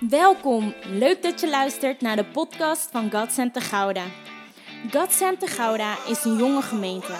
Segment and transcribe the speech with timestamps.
[0.00, 4.04] Welkom, leuk dat je luistert naar de podcast van God Center Gouda.
[4.90, 7.12] God Center Gouda is een jonge gemeente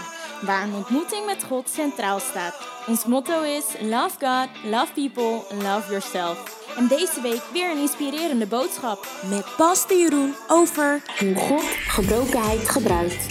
[0.42, 2.68] waar een ontmoeting met God centraal staat.
[2.86, 6.66] Ons motto is Love God, Love People, Love Yourself.
[6.76, 13.26] En deze week weer een inspirerende boodschap met Pastor Jeroen over hoe God gebrokenheid gebruikt.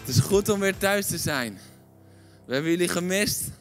[0.00, 1.58] Het is goed om weer thuis te zijn.
[2.46, 3.57] We hebben jullie gemist.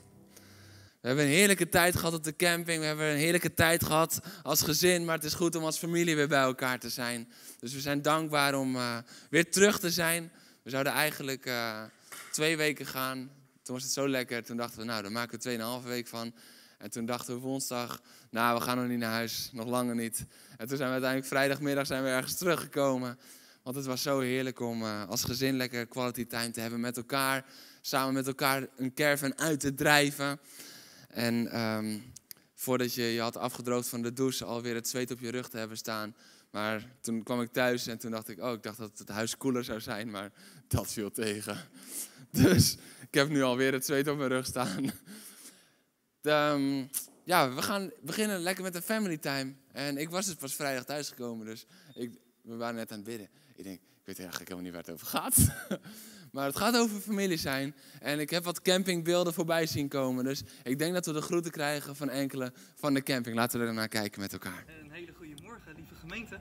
[1.08, 2.80] We hebben een heerlijke tijd gehad op de camping.
[2.80, 5.06] We hebben een heerlijke tijd gehad als gezin.
[5.06, 7.30] Maar het is goed om als familie weer bij elkaar te zijn.
[7.60, 8.97] Dus we zijn dankbaar om uh,
[9.30, 10.32] weer terug te zijn.
[10.64, 11.83] We zouden eigenlijk uh,
[12.32, 13.32] twee weken gaan.
[13.64, 14.43] Toen was het zo lekker.
[14.43, 16.33] Toen dachten we, nou, dan maken we tweeënhalve week van.
[16.78, 19.50] En toen dachten we woensdag, nou, we gaan nog niet naar huis.
[19.54, 20.25] Nog langer niet.
[20.58, 23.19] En toen zijn we uiteindelijk vrijdagmiddag zijn we ergens teruggekomen.
[23.64, 26.97] Want het was zo heerlijk om uh, als gezin lekker quality time te hebben met
[26.97, 27.46] elkaar.
[27.82, 30.39] Samen met elkaar een caravan uit te drijven.
[31.07, 32.14] En um,
[32.53, 35.58] voordat je je had afgedroogd van de douche, alweer het zweet op je rug te
[35.58, 36.16] hebben staan.
[36.52, 39.38] Maar toen kwam ik thuis en toen dacht ik, oh, ik dacht dat het huis
[39.38, 40.31] koeler zou zijn, maar
[40.67, 41.58] dat viel tegen.
[42.31, 44.91] Dus ik heb nu alweer het zweet op mijn rug staan.
[46.22, 46.89] De, um,
[47.23, 49.53] ja, we gaan beginnen lekker met een family time.
[49.72, 53.30] En ik was dus pas vrijdag thuisgekomen, dus ik, we waren net aan het bidden.
[53.55, 55.35] Ik denk, ik weet eigenlijk helemaal niet waar het over gaat.
[56.38, 57.75] Maar het gaat over familie zijn.
[57.99, 60.23] En ik heb wat campingbeelden voorbij zien komen.
[60.23, 63.35] Dus ik denk dat we de groeten krijgen van enkele van de camping.
[63.35, 64.63] Laten we er naar kijken met elkaar.
[64.83, 66.38] Een hele goede morgen, lieve gemeente.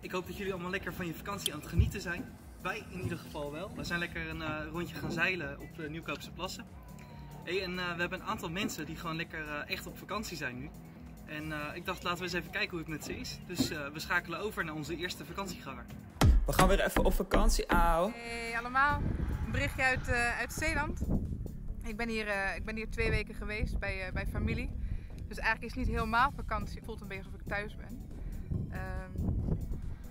[0.00, 2.24] Ik hoop dat jullie allemaal lekker van je vakantie aan het genieten zijn.
[2.62, 3.70] Wij in ieder geval wel.
[3.76, 6.64] We zijn lekker een uh, rondje gaan zeilen op de Nieuwkoopse plassen.
[7.44, 10.36] Hey, en uh, we hebben een aantal mensen die gewoon lekker uh, echt op vakantie
[10.36, 10.70] zijn nu.
[11.26, 13.38] En ik dacht, laten we eens even kijken hoe het met ze is.
[13.46, 15.86] Dus we schakelen over naar onze eerste vakantieganger.
[16.46, 18.12] We gaan weer even op vakantie, auw.
[18.14, 19.02] Hey allemaal,
[19.54, 21.00] berichtje uit, uh, uit Zeeland.
[21.82, 24.70] Ik ben, hier, uh, ik ben hier twee weken geweest bij, uh, bij familie.
[25.28, 26.76] Dus eigenlijk is het niet helemaal vakantie.
[26.76, 28.08] Het voelt een beetje alsof ik thuis ben.
[28.72, 29.58] Um,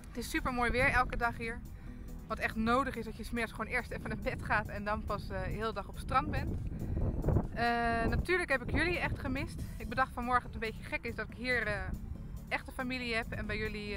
[0.08, 1.60] het is super mooi weer elke dag hier.
[2.26, 5.04] Wat echt nodig is dat je smiddags gewoon eerst even naar bed gaat en dan
[5.04, 6.58] pas de hele dag op strand bent.
[8.08, 9.62] natuurlijk heb ik jullie echt gemist.
[9.76, 11.68] Ik bedacht vanmorgen dat het een beetje gek is dat ik hier
[12.48, 13.96] echt een familie heb en bij jullie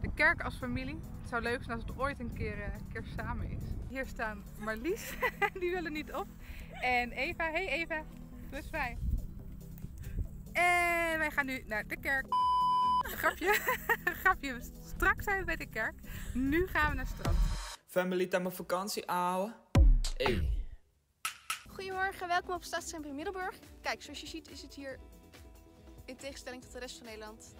[0.00, 1.00] de kerk als familie.
[1.20, 3.62] Het zou leuk zijn als het ooit een keer, uh, een keer samen is.
[3.88, 5.12] Hier staan Marlies,
[5.60, 6.26] die willen niet op.
[6.80, 8.04] En Eva, hey Eva,
[8.50, 8.98] plus wij.
[10.52, 12.26] En wij gaan nu naar de kerk.
[12.98, 13.52] Grapje,
[14.22, 15.94] grapje, straks zijn we bij de kerk.
[16.34, 17.36] Nu gaan we naar het strand.
[17.86, 19.54] Family time op vakantie, ouwe.
[20.16, 20.48] Hey.
[21.68, 23.58] Goedemorgen, welkom op Stadscentrum Middelburg.
[23.80, 24.98] Kijk, zoals je ziet is het hier
[26.04, 27.54] in tegenstelling tot de rest van Nederland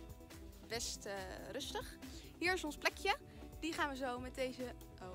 [0.69, 1.13] best uh,
[1.53, 1.98] rustig.
[2.39, 3.17] Hier is ons plekje.
[3.61, 4.63] Die gaan we zo met deze.
[5.03, 5.13] Oh,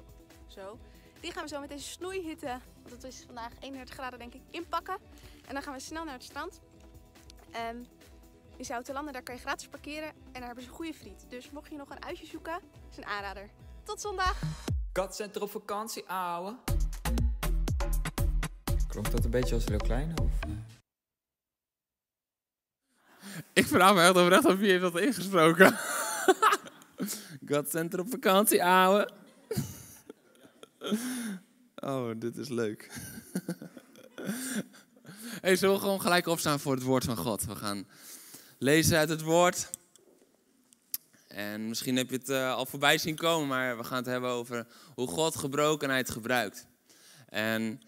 [0.47, 0.79] zo.
[1.19, 2.59] Die gaan we zo met deze snoeihitte.
[2.81, 4.97] Want het is vandaag 31 graden, denk ik, inpakken.
[5.47, 6.61] En dan gaan we snel naar het strand.
[7.69, 7.85] Um,
[8.55, 10.09] in Zoutelanden, daar kan je gratis parkeren.
[10.09, 11.25] En daar hebben ze goede friet.
[11.29, 12.59] Dus mocht je nog een uitje zoeken,
[12.91, 13.49] is een aanrader.
[13.83, 14.41] Tot zondag!
[14.91, 16.55] Katcenter op vakantie, ouwe.
[18.87, 20.13] Klonk dat een beetje als heel klein?
[20.21, 20.31] Of?
[23.53, 25.77] Ik vraag me echt oprecht of je heeft dat ingesproken.
[27.47, 29.09] God Center op vakantie, ouwe.
[31.75, 32.89] Oh, dit is leuk.
[35.41, 37.45] Hey, zullen we gewoon gelijk opstaan voor het woord van God?
[37.45, 37.87] We gaan
[38.57, 39.69] lezen uit het woord.
[41.27, 44.29] En misschien heb je het uh, al voorbij zien komen, maar we gaan het hebben
[44.29, 46.67] over hoe God gebrokenheid gebruikt.
[47.29, 47.81] En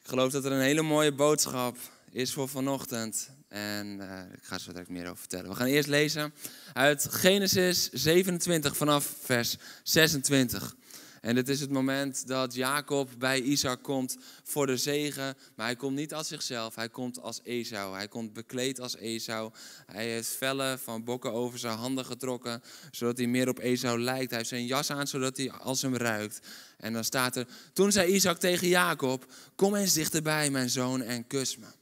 [0.00, 1.76] ik geloof dat er een hele mooie boodschap
[2.10, 3.30] is voor vanochtend.
[3.48, 5.50] En uh, ik ga zo direct meer over vertellen.
[5.50, 6.34] We gaan eerst lezen
[6.72, 10.76] uit Genesis 27 vanaf vers 26.
[11.20, 15.36] En dit is het moment dat Jacob bij Isaac komt voor de zegen.
[15.56, 17.94] Maar hij komt niet als zichzelf, hij komt als Esau.
[17.94, 19.52] Hij komt bekleed als Esau.
[19.86, 24.28] Hij heeft vellen van bokken over zijn handen getrokken, zodat hij meer op Esau lijkt.
[24.28, 26.40] Hij heeft zijn jas aan, zodat hij als hem ruikt.
[26.76, 31.26] En dan staat er, toen zei Isaac tegen Jacob, kom eens dichterbij mijn zoon en
[31.26, 31.77] kus me.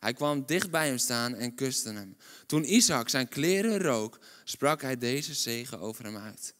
[0.00, 2.16] Hij kwam dicht bij hem staan en kuste hem.
[2.46, 6.54] Toen Isaac zijn kleren rook, sprak hij deze zegen over hem uit.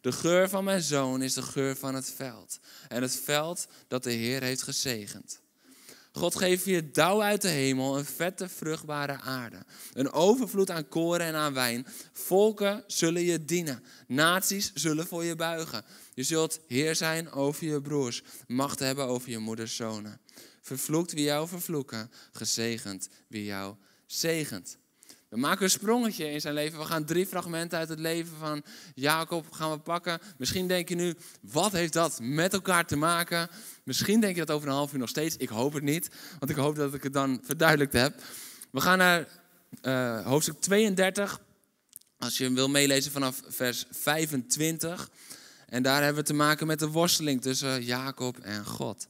[0.00, 2.58] De geur van mijn zoon is de geur van het veld.
[2.88, 5.40] En het veld dat de Heer heeft gezegend.
[6.12, 9.64] God geeft je dauw uit de hemel, een vette, vruchtbare aarde.
[9.92, 11.86] Een overvloed aan koren en aan wijn.
[12.12, 13.82] Volken zullen je dienen.
[14.06, 15.84] Naties zullen voor je buigen.
[16.14, 18.22] Je zult heer zijn over je broers.
[18.46, 20.20] Macht hebben over je moeders zonen.
[20.68, 22.10] Vervloekt wie jou vervloeken.
[22.32, 23.74] Gezegend wie jou
[24.06, 24.78] zegent.
[25.28, 26.78] We maken een sprongetje in zijn leven.
[26.78, 28.62] We gaan drie fragmenten uit het leven van
[28.94, 30.18] Jacob gaan we pakken.
[30.36, 33.48] Misschien denk je nu, wat heeft dat met elkaar te maken?
[33.84, 35.36] Misschien denk je dat over een half uur nog steeds.
[35.36, 38.22] Ik hoop het niet, want ik hoop dat ik het dan verduidelijkt heb.
[38.70, 39.28] We gaan naar
[39.82, 41.40] uh, hoofdstuk 32.
[42.18, 45.10] Als je wil meelezen vanaf vers 25.
[45.66, 49.08] En daar hebben we te maken met de worsteling tussen Jacob en God.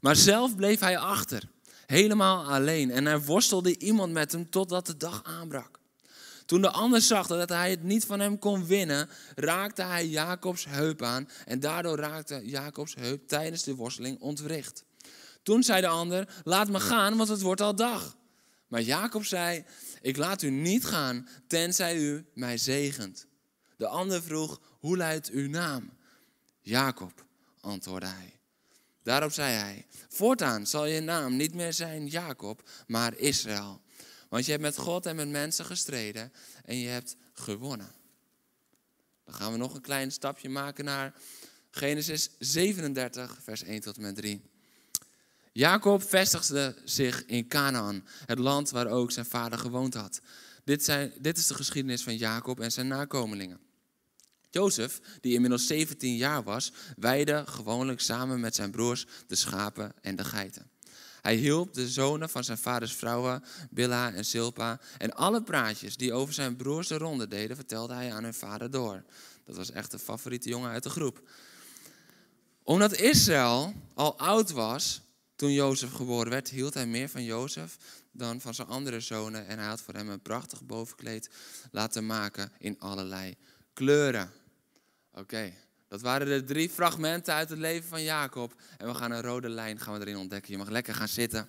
[0.00, 1.42] Maar zelf bleef hij achter,
[1.86, 2.90] helemaal alleen.
[2.90, 5.78] En er worstelde iemand met hem totdat de dag aanbrak.
[6.46, 10.64] Toen de ander zag dat hij het niet van hem kon winnen, raakte hij Jacobs
[10.64, 11.28] heup aan.
[11.44, 14.84] En daardoor raakte Jacobs heup tijdens de worsteling ontwricht.
[15.42, 18.16] Toen zei de ander: Laat me gaan, want het wordt al dag.
[18.68, 19.64] Maar Jacob zei:
[20.00, 23.26] Ik laat u niet gaan, tenzij u mij zegent.
[23.76, 25.90] De ander vroeg: Hoe luidt uw naam?
[26.60, 27.24] Jacob,
[27.60, 28.37] antwoordde hij.
[29.08, 33.80] Daarop zei hij: Voortaan zal je naam niet meer zijn Jacob, maar Israël.
[34.28, 36.32] Want je hebt met God en met mensen gestreden
[36.64, 37.92] en je hebt gewonnen.
[39.24, 41.14] Dan gaan we nog een klein stapje maken naar
[41.70, 44.42] Genesis 37, vers 1 tot en met 3.
[45.52, 50.20] Jacob vestigde zich in Canaan, het land waar ook zijn vader gewoond had.
[50.64, 53.67] Dit, zijn, dit is de geschiedenis van Jacob en zijn nakomelingen.
[54.50, 60.16] Jozef, die inmiddels 17 jaar was, weide gewoonlijk samen met zijn broers de schapen en
[60.16, 60.70] de geiten.
[61.20, 66.12] Hij hielp de zonen van zijn vaders vrouwen, Billa en Silpa, en alle praatjes die
[66.12, 69.04] over zijn broers de ronde deden, vertelde hij aan hun vader door.
[69.44, 71.30] Dat was echt de favoriete jongen uit de groep.
[72.62, 75.00] Omdat Israël al oud was
[75.36, 77.76] toen Jozef geboren werd, hield hij meer van Jozef
[78.12, 81.30] dan van zijn andere zonen en hij had voor hem een prachtig bovenkleed
[81.70, 83.36] laten maken in allerlei
[83.78, 84.30] kleuren.
[85.12, 85.52] Oké,
[85.88, 88.54] dat waren de drie fragmenten uit het leven van Jacob.
[88.76, 90.52] En we gaan een rode lijn gaan we erin ontdekken.
[90.52, 91.48] Je mag lekker gaan zitten.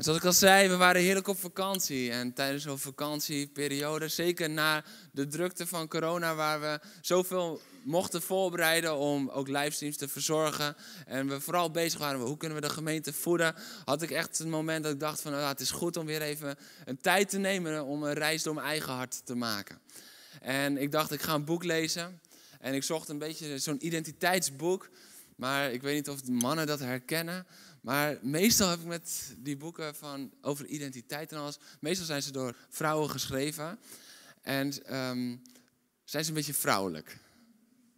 [0.00, 2.10] En zoals ik al zei, we waren heerlijk op vakantie.
[2.10, 8.96] En tijdens zo'n vakantieperiode, zeker na de drukte van corona, waar we zoveel mochten voorbereiden
[8.96, 10.76] om ook livestreams te verzorgen.
[11.06, 13.54] En we vooral bezig waren, hoe kunnen we de gemeente voeden?
[13.84, 16.22] Had ik echt een moment dat ik dacht van, nou, het is goed om weer
[16.22, 19.78] even een tijd te nemen om een reis door mijn eigen hart te maken.
[20.40, 22.20] En ik dacht, ik ga een boek lezen.
[22.60, 24.88] En ik zocht een beetje zo'n identiteitsboek.
[25.40, 27.46] Maar ik weet niet of mannen dat herkennen.
[27.80, 31.58] Maar meestal heb ik met die boeken van, over identiteit en alles.
[31.80, 33.78] Meestal zijn ze door vrouwen geschreven.
[34.42, 35.36] En ehm,
[36.04, 37.18] zijn ze een beetje vrouwelijk.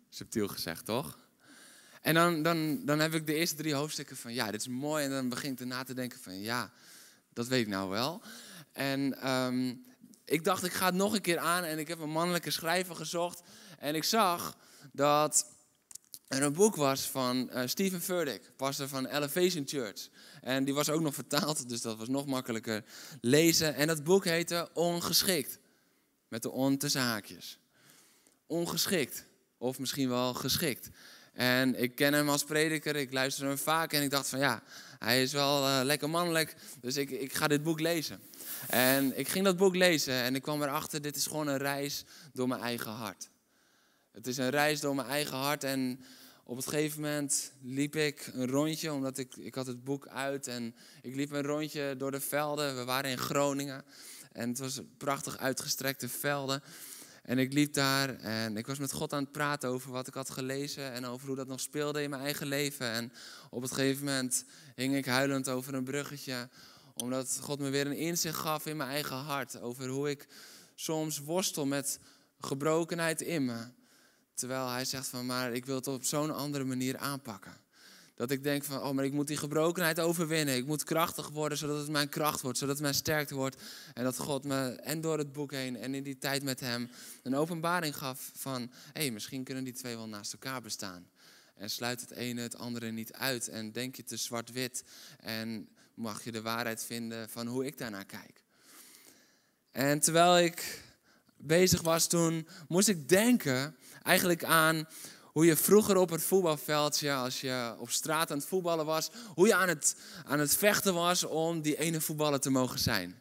[0.08, 1.19] Subtiel gezegd, toch?
[2.00, 5.05] En dan, dan, dan heb ik de eerste drie hoofdstukken van, ja, dit is mooi.
[5.05, 6.73] En dan begin ik erna te denken van, ja,
[7.32, 8.23] dat weet ik nou wel.
[8.73, 9.75] En ehm,
[10.25, 11.64] ik dacht, ik ga het nog een keer aan.
[11.64, 13.43] En ik heb een mannelijke schrijver gezocht.
[13.79, 14.56] En ik zag
[14.93, 15.46] dat
[16.32, 20.08] er een boek was van uh, Stephen Furtick, pastor van Elevation Church.
[20.40, 22.84] En die was ook nog vertaald, dus dat was nog makkelijker
[23.20, 23.75] lezen.
[23.75, 25.58] En dat boek heette Ongeschikt.
[26.29, 27.58] Met de on tussen haakjes.
[28.46, 29.25] Ongeschikt.
[29.58, 30.88] Of misschien wel geschikt.
[31.32, 34.62] En ik ken hem als prediker, ik luister hem vaak en ik dacht van ja,
[34.99, 38.20] hij is wel uh, lekker mannelijk, dus ik, ik ga dit boek lezen.
[38.69, 42.05] En ik ging dat boek lezen en ik kwam erachter, dit is gewoon een reis
[42.32, 43.29] door mijn eigen hart.
[44.12, 46.05] Het is een reis door mijn eigen hart en
[46.44, 50.47] op het gegeven moment liep ik een rondje, omdat ik, ik had het boek uit
[50.47, 52.77] en ik liep een rondje door de velden.
[52.77, 53.85] We waren in Groningen
[54.33, 56.62] en het was prachtig uitgestrekte velden.
[57.23, 60.15] En ik liep daar en ik was met God aan het praten over wat ik
[60.15, 62.91] had gelezen en over hoe dat nog speelde in mijn eigen leven.
[62.91, 63.12] En
[63.50, 64.44] op het gegeven moment
[64.75, 66.49] hing ik huilend over een bruggetje,
[66.94, 69.61] omdat God me weer een inzicht gaf in mijn eigen hart.
[69.61, 70.27] Over hoe ik
[70.75, 71.99] soms worstel met
[72.41, 73.81] gebrokenheid in me.
[74.34, 77.56] Terwijl hij zegt van, maar ik wil het op zo'n andere manier aanpakken.
[78.15, 80.56] Dat ik denk van, oh, maar ik moet die gebrokenheid overwinnen.
[80.56, 83.56] Ik moet krachtig worden, zodat het mijn kracht wordt, zodat het mijn sterkte wordt.
[83.94, 86.91] En dat God me, en door het boek heen, en in die tijd met hem,
[87.22, 88.60] een openbaring gaf van,
[88.93, 91.06] hé, hey, misschien kunnen die twee wel naast elkaar bestaan.
[91.55, 93.48] En sluit het ene het andere niet uit.
[93.48, 94.84] En denk je te zwart-wit.
[95.19, 98.43] En mag je de waarheid vinden van hoe ik daarnaar kijk.
[99.70, 100.82] En terwijl ik
[101.36, 104.89] bezig was toen, moest ik denken eigenlijk aan
[105.32, 109.47] hoe je vroeger op het voetbalveldje, als je op straat aan het voetballen was, hoe
[109.47, 113.21] je aan het, aan het vechten was om die ene voetballer te mogen zijn.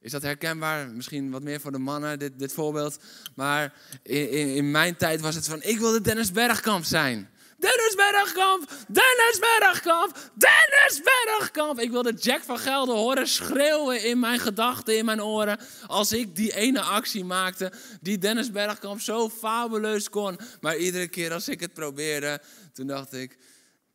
[0.00, 0.88] Is dat herkenbaar?
[0.88, 2.98] Misschien wat meer voor de mannen, dit, dit voorbeeld.
[3.34, 7.30] Maar in, in, in mijn tijd was het van, ik wilde Dennis Bergkamp zijn.
[7.60, 11.78] Dennis Bergkamp, Dennis Bergkamp, Dennis Bergkamp.
[11.80, 15.58] Ik wilde Jack van Gelder horen schreeuwen in mijn gedachten, in mijn oren.
[15.86, 20.38] Als ik die ene actie maakte die Dennis Bergkamp zo fabuleus kon.
[20.60, 22.40] Maar iedere keer als ik het probeerde,
[22.72, 23.38] toen dacht ik,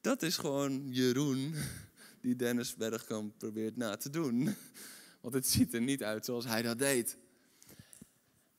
[0.01, 1.55] dat is gewoon Jeroen
[2.21, 4.55] die Dennis Bergkamp probeert na te doen.
[5.21, 7.17] Want het ziet er niet uit zoals hij dat deed.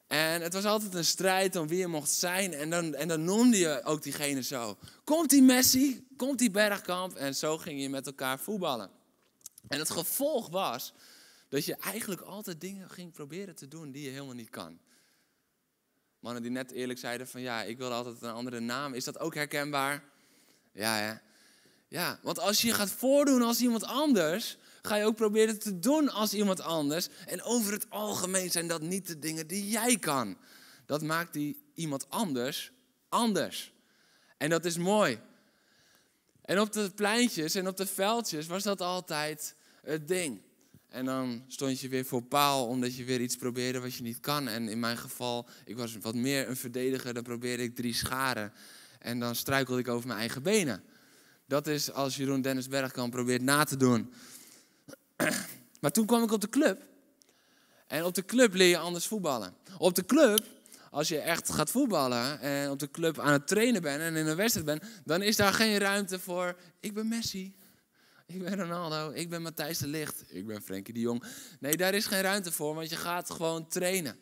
[0.06, 2.54] En het was altijd een strijd om wie je mocht zijn.
[2.54, 4.78] En dan, en dan noemde je ook diegene zo.
[5.04, 6.06] Komt die Messi?
[6.16, 7.16] Komt die Bergkamp?
[7.16, 8.90] En zo ging je met elkaar voetballen.
[9.68, 10.92] En het gevolg was
[11.48, 14.78] dat je eigenlijk altijd dingen ging proberen te doen die je helemaal niet kan.
[16.20, 18.94] Mannen die net eerlijk zeiden van ja, ik wilde altijd een andere naam.
[18.94, 20.04] Is dat ook herkenbaar?
[20.72, 21.14] Ja, hè?
[21.88, 26.10] Ja, want als je gaat voordoen als iemand anders, ga je ook proberen te doen
[26.10, 27.08] als iemand anders.
[27.26, 30.36] En over het algemeen zijn dat niet de dingen die jij kan.
[30.86, 32.74] Dat maakt die iemand anders
[33.08, 33.72] anders.
[34.36, 35.18] En dat is mooi.
[36.42, 40.40] En op de pleintjes en op de veldjes was dat altijd het ding.
[40.88, 44.20] En dan stond je weer voor paal omdat je weer iets probeerde wat je niet
[44.20, 44.48] kan.
[44.48, 48.52] En in mijn geval, ik was wat meer een verdediger, dan probeerde ik drie scharen.
[48.98, 50.82] En dan struikelde ik over mijn eigen benen.
[51.46, 54.12] Dat is als Jeroen Dennis Bergkamp probeert na te doen.
[55.80, 56.82] Maar toen kwam ik op de club.
[57.86, 59.54] En op de club leer je anders voetballen.
[59.78, 60.44] Op de club,
[60.90, 64.26] als je echt gaat voetballen en op de club aan het trainen bent en in
[64.26, 66.56] een wedstrijd bent, dan is daar geen ruimte voor.
[66.80, 67.54] Ik ben Messi.
[68.26, 69.10] Ik ben Ronaldo.
[69.10, 70.24] Ik ben Matthijs de Licht.
[70.28, 71.24] Ik ben Frenkie de Jong.
[71.60, 74.18] Nee, daar is geen ruimte voor, want je gaat gewoon trainen.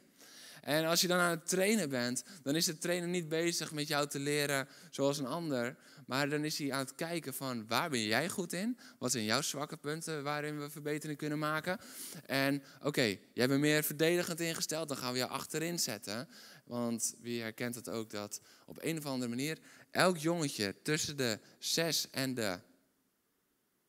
[0.61, 3.89] En als je dan aan het trainen bent, dan is de trainer niet bezig met
[3.89, 5.77] jou te leren zoals een ander.
[6.07, 8.79] Maar dan is hij aan het kijken van waar ben jij goed in?
[8.99, 11.79] Wat zijn jouw zwakke punten waarin we verbetering kunnen maken?
[12.27, 16.29] En oké, jij bent meer verdedigend ingesteld, dan gaan we jou achterin zetten.
[16.65, 19.59] Want wie herkent het ook dat op een of andere manier
[19.91, 22.59] elk jongetje tussen de 6 en de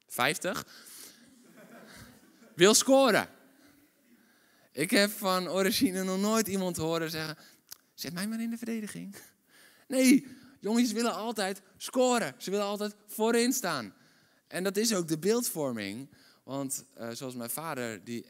[0.08, 0.66] 50
[2.56, 3.30] wil scoren.
[4.72, 7.38] Ik heb van origine nog nooit iemand horen zeggen:
[7.94, 9.16] Zet mij maar in de verdediging.
[9.88, 10.28] Nee,
[10.66, 12.36] jongens willen altijd scoren.
[12.38, 13.94] Ze willen altijd voorin staan.
[14.48, 16.10] En dat is ook de beeldvorming.
[16.44, 18.26] Want uh, zoals mijn vader, die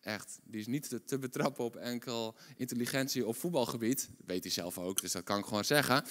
[0.00, 4.08] echt, die is niet te, betrappen op enkel intelligentie op voetbalgebied.
[4.16, 6.04] Dat weet hij zelf ook, dus dat kan ik gewoon zeggen.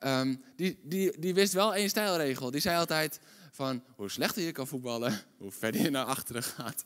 [0.00, 2.50] Um, die, die, die wist wel één stijlregel.
[2.50, 6.82] Die zei altijd van hoe slechter je kan voetballen, hoe verder je naar achteren gaat.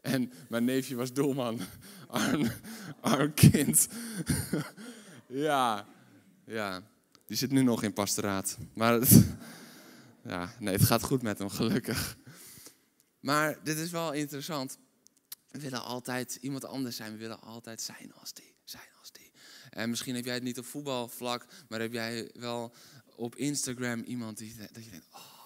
[0.00, 1.60] En mijn neefje was doelman.
[2.06, 2.50] Arm,
[3.00, 3.88] arm kind.
[5.48, 5.86] ja,
[6.44, 6.82] ja.
[7.26, 8.56] Die zit nu nog in pastoraat.
[8.74, 9.24] Maar het,
[10.24, 12.16] ja, nee, het gaat goed met hem, gelukkig.
[13.20, 14.78] Maar dit is wel interessant.
[15.50, 17.12] We willen altijd iemand anders zijn.
[17.12, 18.54] We willen altijd zijn als die.
[18.64, 19.30] Zijn als die.
[19.70, 22.74] En misschien heb jij het niet op voetbalvlak, maar heb jij wel
[23.16, 25.36] op Instagram iemand die dat je denkt, oh,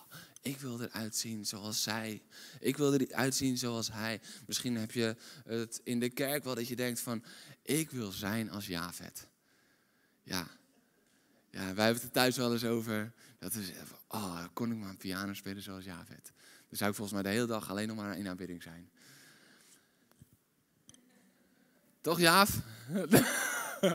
[0.42, 2.22] ik wil eruit zien zoals zij.
[2.60, 4.20] Ik wil eruit zien zoals hij.
[4.46, 7.24] Misschien heb je het in de kerk wel dat je denkt van,
[7.62, 9.26] ik wil zijn als Javet.
[10.22, 10.46] Ja.
[11.50, 13.12] Ja, wij hebben het er thuis wel eens over.
[13.38, 13.72] Dat is,
[14.08, 16.32] oh, kon ik maar een piano spelen zoals Javet.
[16.68, 18.90] Dan zou ik volgens mij de hele dag alleen nog maar in aanbidding zijn.
[22.00, 22.58] Toch, Jaaf?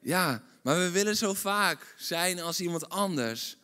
[0.00, 3.56] ja, maar we willen zo vaak zijn als iemand anders.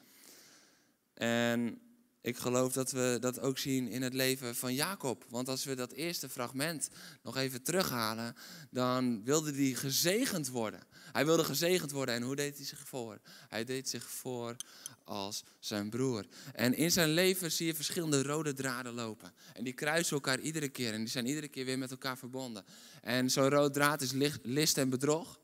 [1.14, 1.80] En
[2.24, 5.24] ik geloof dat we dat ook zien in het leven van Jacob.
[5.28, 6.88] Want als we dat eerste fragment
[7.22, 8.36] nog even terughalen,
[8.70, 10.80] dan wilde hij gezegend worden.
[11.12, 12.14] Hij wilde gezegend worden.
[12.14, 13.20] En hoe deed hij zich voor?
[13.48, 14.56] Hij deed zich voor
[15.04, 16.26] als zijn broer.
[16.52, 19.32] En in zijn leven zie je verschillende rode draden lopen.
[19.52, 20.92] En die kruisen elkaar iedere keer.
[20.92, 22.64] En die zijn iedere keer weer met elkaar verbonden.
[23.02, 24.12] En zo'n rood draad is
[24.42, 25.40] list en bedrog.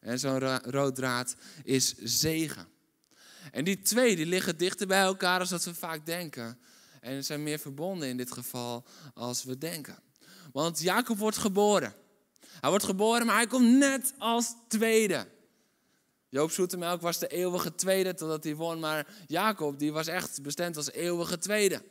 [0.00, 2.73] En zo'n rood draad is zegen.
[3.52, 6.58] En die twee die liggen dichter bij elkaar als dat we vaak denken.
[7.00, 8.84] En zijn meer verbonden in dit geval
[9.14, 9.98] als we denken.
[10.52, 11.94] Want Jacob wordt geboren.
[12.60, 15.26] Hij wordt geboren, maar hij komt net als tweede.
[16.28, 18.78] Joop Zoetemelk was de eeuwige tweede totdat hij won.
[18.80, 21.82] Maar Jacob die was echt bestemd als eeuwige tweede.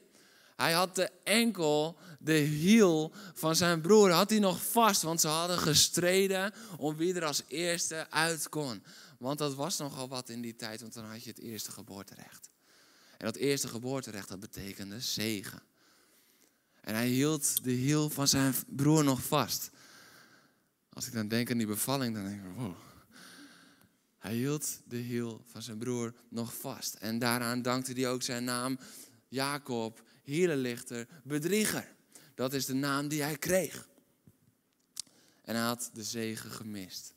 [0.55, 5.01] Hij had de enkel, de hiel van zijn broer, had hij nog vast.
[5.01, 8.83] Want ze hadden gestreden om wie er als eerste uit kon.
[9.23, 12.49] Want dat was nogal wat in die tijd, want dan had je het eerste geboorterecht.
[13.17, 15.61] En dat eerste geboorterecht, dat betekende zegen.
[16.81, 19.69] En hij hield de hiel van zijn broer nog vast.
[20.89, 22.75] Als ik dan denk aan die bevalling, dan denk ik, wow.
[24.19, 26.93] Hij hield de hiel van zijn broer nog vast.
[26.93, 28.79] En daaraan dankte hij ook zijn naam
[29.27, 31.95] Jacob, hielenlichter, bedrieger.
[32.35, 33.87] Dat is de naam die hij kreeg.
[35.41, 37.13] En hij had de zegen gemist.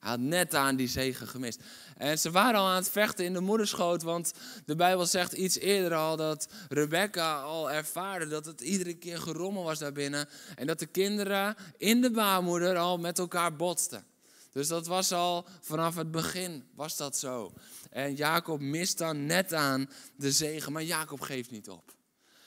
[0.00, 1.60] Hij had net aan die zegen gemist.
[1.96, 4.32] En ze waren al aan het vechten in de moederschoot, want
[4.64, 9.62] de Bijbel zegt iets eerder al dat Rebecca al ervaarde dat het iedere keer gerommel
[9.62, 10.28] was daarbinnen.
[10.54, 14.04] En dat de kinderen in de baarmoeder al met elkaar botsten.
[14.52, 17.52] Dus dat was al vanaf het begin was dat zo.
[17.90, 21.95] En Jacob mist dan net aan de zegen, maar Jacob geeft niet op.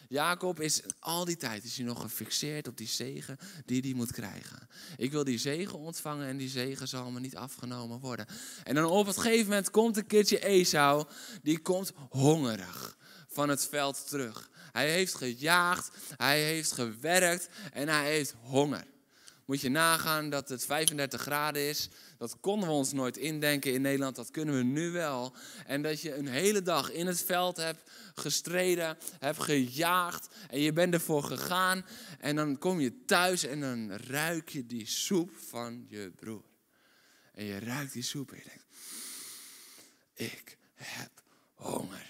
[0.10, 4.12] Jacob is al die tijd is hij nog gefixeerd op die zegen die hij moet
[4.12, 4.68] krijgen.
[4.98, 8.26] Ik wil die zegen ontvangen en die zegen zal me niet afgenomen worden.
[8.64, 11.06] En dan op het gegeven moment komt een keertje Esau,
[11.44, 12.98] die komt hongerig
[13.28, 14.50] van het veld terug.
[14.72, 18.86] Hij heeft gejaagd, hij heeft gewerkt en hij heeft honger.
[19.46, 21.90] Moet je nagaan dat het 35 graden is.
[22.20, 25.34] Dat konden we ons nooit indenken in Nederland, dat kunnen we nu wel.
[25.66, 30.74] En dat je een hele dag in het veld hebt gestreden, hebt gejaagd en je
[30.74, 31.86] bent ervoor gegaan.
[32.20, 36.44] En dan kom je thuis en dan ruik je die soep van je broer.
[37.34, 38.66] En je ruikt die soep en je denkt,
[40.14, 41.12] ik heb
[41.54, 42.10] honger.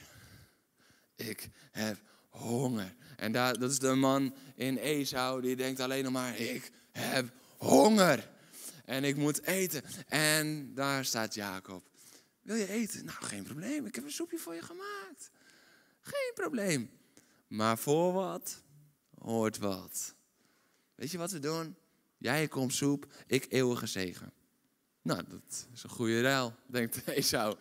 [1.16, 1.98] Ik heb
[2.30, 2.96] honger.
[3.18, 7.32] En daar, dat is de man in Esau die denkt alleen nog maar, ik heb
[7.58, 8.38] honger.
[8.90, 9.84] En ik moet eten.
[10.08, 11.84] En daar staat Jacob.
[12.42, 13.06] Wil je eten?
[13.06, 13.86] Nou, geen probleem.
[13.86, 15.32] Ik heb een soepje voor je gemaakt.
[16.02, 16.90] Geen probleem.
[17.48, 18.62] Maar voor wat
[19.20, 20.14] hoort wat.
[20.96, 21.76] Weet je wat we doen?
[22.18, 24.34] Jij komt soep, ik eeuwige zegen.
[25.02, 27.58] Nou, dat is een goede ruil, denkt Esau.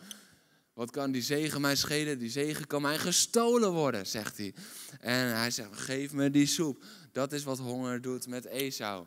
[0.73, 2.19] Wat kan die zegen mij schelen?
[2.19, 4.55] Die zegen kan mij gestolen worden, zegt hij.
[5.01, 6.85] En hij zegt, geef me die soep.
[7.13, 9.07] Dat is wat honger doet met Esau.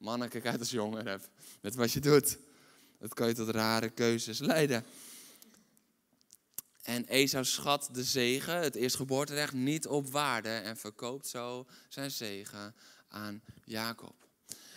[0.00, 0.72] Mannen, kijk uit als
[1.04, 1.28] hebt.
[1.60, 2.38] Met wat je doet.
[2.98, 4.84] Dat kan je tot rare keuzes leiden.
[6.82, 12.74] En Esau schat de zegen, het eerstgeboorterecht, niet op waarde en verkoopt zo zijn zegen
[13.08, 14.14] aan Jacob.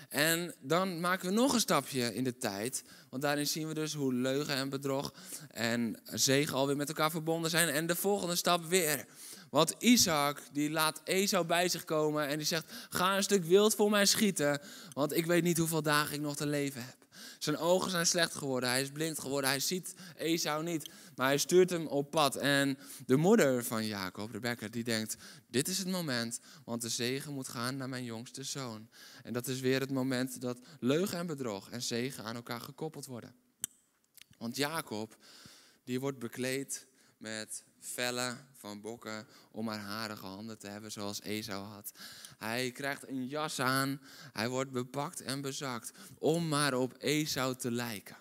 [0.10, 2.84] En dan maken we nog een stapje in de tijd.
[3.10, 5.14] Want daarin zien we dus hoe leugen en bedrog
[5.50, 7.70] en zegen alweer met elkaar verbonden zijn.
[7.70, 9.06] En de volgende stap weer.
[9.54, 13.76] Want Isaac die laat Esau bij zich komen en die zegt: Ga een stuk wild
[13.76, 14.62] voor mij schieten,
[14.94, 16.96] want ik weet niet hoeveel dagen ik nog te leven heb.
[17.40, 20.90] Zijn ogen zijn slecht geworden, hij is blind geworden, hij ziet Esau niet.
[21.16, 22.36] Maar hij stuurt hem op pad.
[22.36, 25.16] En de moeder van Jacob, Rebecca, die denkt:
[25.48, 28.90] Dit is het moment, want de zegen moet gaan naar mijn jongste zoon.
[29.24, 33.06] En dat is weer het moment dat leugen en bedrog en zegen aan elkaar gekoppeld
[33.06, 33.36] worden.
[34.38, 35.18] Want Jacob,
[35.84, 36.86] die wordt bekleed
[37.24, 41.92] met vellen van bokken om haar harige handen te hebben, zoals Esau had.
[42.38, 44.02] Hij krijgt een jas aan,
[44.34, 48.18] hij wordt bepakt en bezakt om maar op Esau te lijken.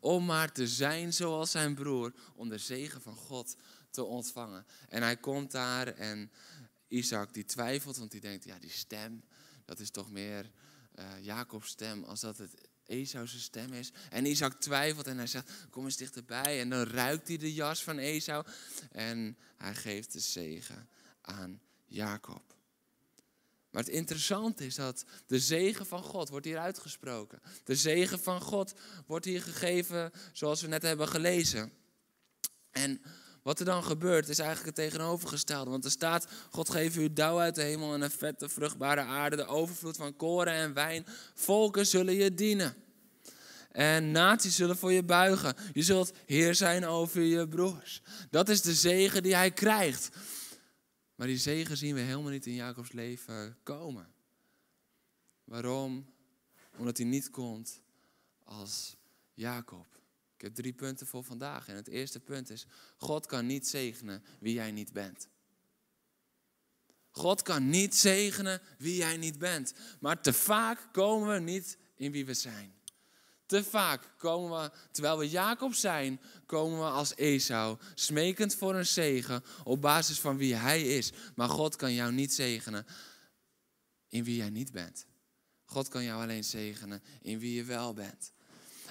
[0.00, 3.56] Om maar te zijn zoals zijn broer, om de zegen van God
[3.90, 4.66] te ontvangen.
[4.88, 6.30] En hij komt daar en
[6.88, 9.24] Isaac die twijfelt, want die denkt, ja die stem,
[9.64, 10.50] dat is toch meer
[10.98, 13.92] uh, Jacobs stem als dat het Esau's stem is.
[14.10, 16.60] En Isaac twijfelt en hij zegt, kom eens dichterbij.
[16.60, 18.44] En dan ruikt hij de jas van Esau
[18.90, 20.88] en hij geeft de zegen
[21.20, 22.54] aan Jacob.
[23.70, 27.40] Maar het interessante is dat de zegen van God wordt hier uitgesproken.
[27.64, 28.74] De zegen van God
[29.06, 31.72] wordt hier gegeven zoals we net hebben gelezen.
[32.70, 33.02] En
[33.42, 35.70] wat er dan gebeurt is eigenlijk het tegenovergestelde.
[35.70, 39.36] Want er staat, God geeft u dauw uit de hemel en een vette, vruchtbare aarde,
[39.36, 41.06] de overvloed van koren en wijn.
[41.34, 42.74] Volken zullen je dienen.
[43.72, 45.54] En naties zullen voor je buigen.
[45.72, 48.02] Je zult heer zijn over je broers.
[48.30, 50.08] Dat is de zegen die hij krijgt.
[51.14, 54.12] Maar die zegen zien we helemaal niet in Jacobs leven komen.
[55.44, 56.12] Waarom?
[56.76, 57.80] Omdat hij niet komt
[58.44, 58.96] als
[59.34, 59.99] Jacob.
[60.40, 61.68] Ik heb drie punten voor vandaag.
[61.68, 65.28] En het eerste punt is: God kan niet zegenen wie jij niet bent.
[67.10, 69.74] God kan niet zegenen wie jij niet bent.
[70.00, 72.74] Maar te vaak komen we niet in wie we zijn.
[73.46, 78.86] Te vaak komen we, terwijl we Jacob zijn, komen we als Esau, smekend voor een
[78.86, 81.12] zegen op basis van wie hij is.
[81.34, 82.86] Maar God kan jou niet zegenen
[84.08, 85.06] in wie jij niet bent.
[85.64, 88.32] God kan jou alleen zegenen in wie je wel bent.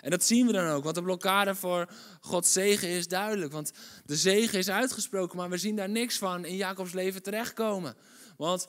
[0.01, 1.89] En dat zien we dan ook, want de blokkade voor
[2.21, 3.51] Gods zegen is duidelijk.
[3.51, 3.71] Want
[4.05, 7.95] de zegen is uitgesproken, maar we zien daar niks van in Jacobs leven terechtkomen.
[8.37, 8.67] Want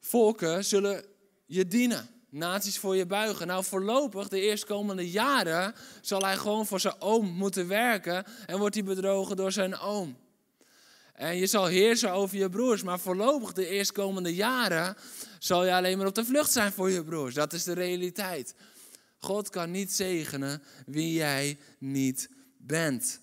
[0.00, 1.04] volken zullen
[1.46, 3.46] je dienen naties voor je buigen.
[3.46, 8.74] Nou, voorlopig, de eerstkomende jaren, zal hij gewoon voor zijn oom moeten werken en wordt
[8.74, 10.16] hij bedrogen door zijn oom.
[11.12, 14.96] En je zal heersen over je broers, maar voorlopig, de eerstkomende jaren,
[15.38, 17.34] zal je alleen maar op de vlucht zijn voor je broers.
[17.34, 18.54] Dat is de realiteit.
[19.18, 23.20] God kan niet zegenen wie jij niet bent.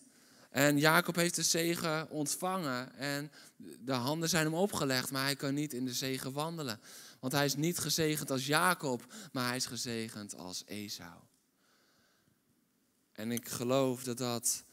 [0.49, 3.31] En Jacob heeft de zegen ontvangen en
[3.79, 6.79] de handen zijn hem opgelegd, maar hij kan niet in de zegen wandelen.
[7.19, 11.19] Want hij is niet gezegend als Jacob, maar hij is gezegend als Esau.
[13.11, 14.63] En ik geloof dat dat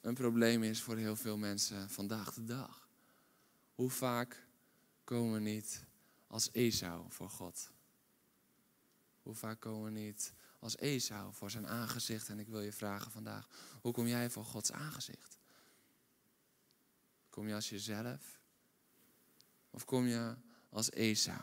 [0.00, 2.88] een probleem is voor heel veel mensen vandaag de dag.
[3.74, 4.46] Hoe vaak
[5.04, 5.84] komen we niet
[6.26, 7.70] als Esau voor God?
[9.26, 12.28] Hoe vaak komen we niet als Esau voor zijn aangezicht?
[12.28, 13.48] En ik wil je vragen vandaag,
[13.80, 15.38] hoe kom jij voor Gods aangezicht?
[17.30, 18.40] Kom je als jezelf?
[19.70, 20.34] Of kom je
[20.68, 21.40] als Esau.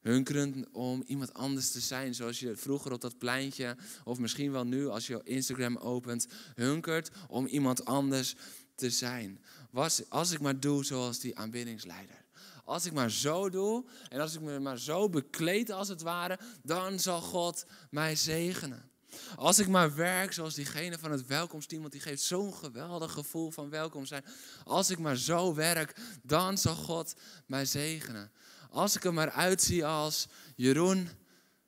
[0.00, 4.64] Hunkerend om iemand anders te zijn, zoals je vroeger op dat pleintje, of misschien wel
[4.64, 8.34] nu als je Instagram opent, hunkert om iemand anders
[8.74, 9.44] te zijn.
[9.70, 12.26] Was, als ik maar doe zoals die aanbiddingsleider.
[12.68, 16.38] Als ik maar zo doe en als ik me maar zo bekleed als het ware,
[16.62, 18.90] dan zal God mij zegenen.
[19.36, 23.50] Als ik maar werk zoals diegene van het welkomsteam, want die geeft zo'n geweldig gevoel
[23.50, 24.24] van welkom zijn.
[24.64, 27.14] Als ik maar zo werk, dan zal God
[27.46, 28.30] mij zegenen.
[28.70, 31.08] Als ik er maar uitzie als Jeroen,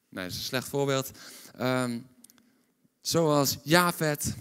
[0.08, 1.10] nee, dat is een slecht voorbeeld.
[1.56, 2.00] Ehm,
[3.00, 4.34] zoals Javet.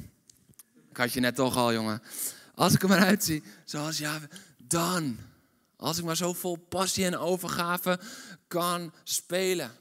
[0.89, 2.01] Ik had je net toch al, jongen.
[2.55, 5.28] Als ik er maar uitzie zoals Javet, dan.
[5.79, 7.99] Als ik maar zo vol passie en overgave
[8.47, 9.71] kan spelen.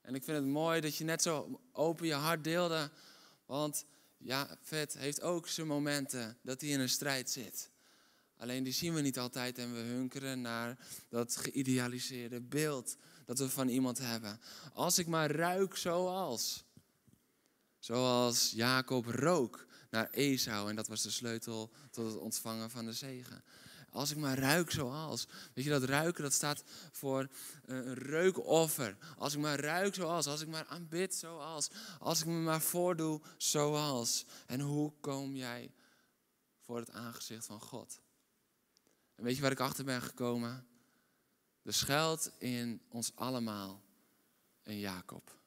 [0.00, 2.90] En ik vind het mooi dat je net zo open je hart deelde.
[3.46, 3.84] Want
[4.18, 7.70] ja, Vet heeft ook zijn momenten dat hij in een strijd zit.
[8.36, 10.78] Alleen die zien we niet altijd en we hunkeren naar
[11.08, 14.40] dat geïdealiseerde beeld dat we van iemand hebben.
[14.72, 16.64] Als ik maar ruik zoals.
[17.78, 22.92] Zoals Jacob rook naar Esau en dat was de sleutel tot het ontvangen van de
[22.92, 23.44] zegen.
[23.94, 25.26] Als ik maar ruik zoals.
[25.54, 27.28] Weet je, dat ruiken dat staat voor
[27.64, 28.96] een reukoffer.
[29.16, 30.26] Als ik maar ruik zoals.
[30.26, 31.70] Als ik maar aanbid zoals.
[31.98, 34.24] Als ik me maar voordoe zoals.
[34.46, 35.72] En hoe kom jij
[36.58, 38.00] voor het aangezicht van God?
[39.14, 40.66] En weet je waar ik achter ben gekomen?
[41.62, 43.82] Er schuilt in ons allemaal
[44.62, 45.38] een Jacob.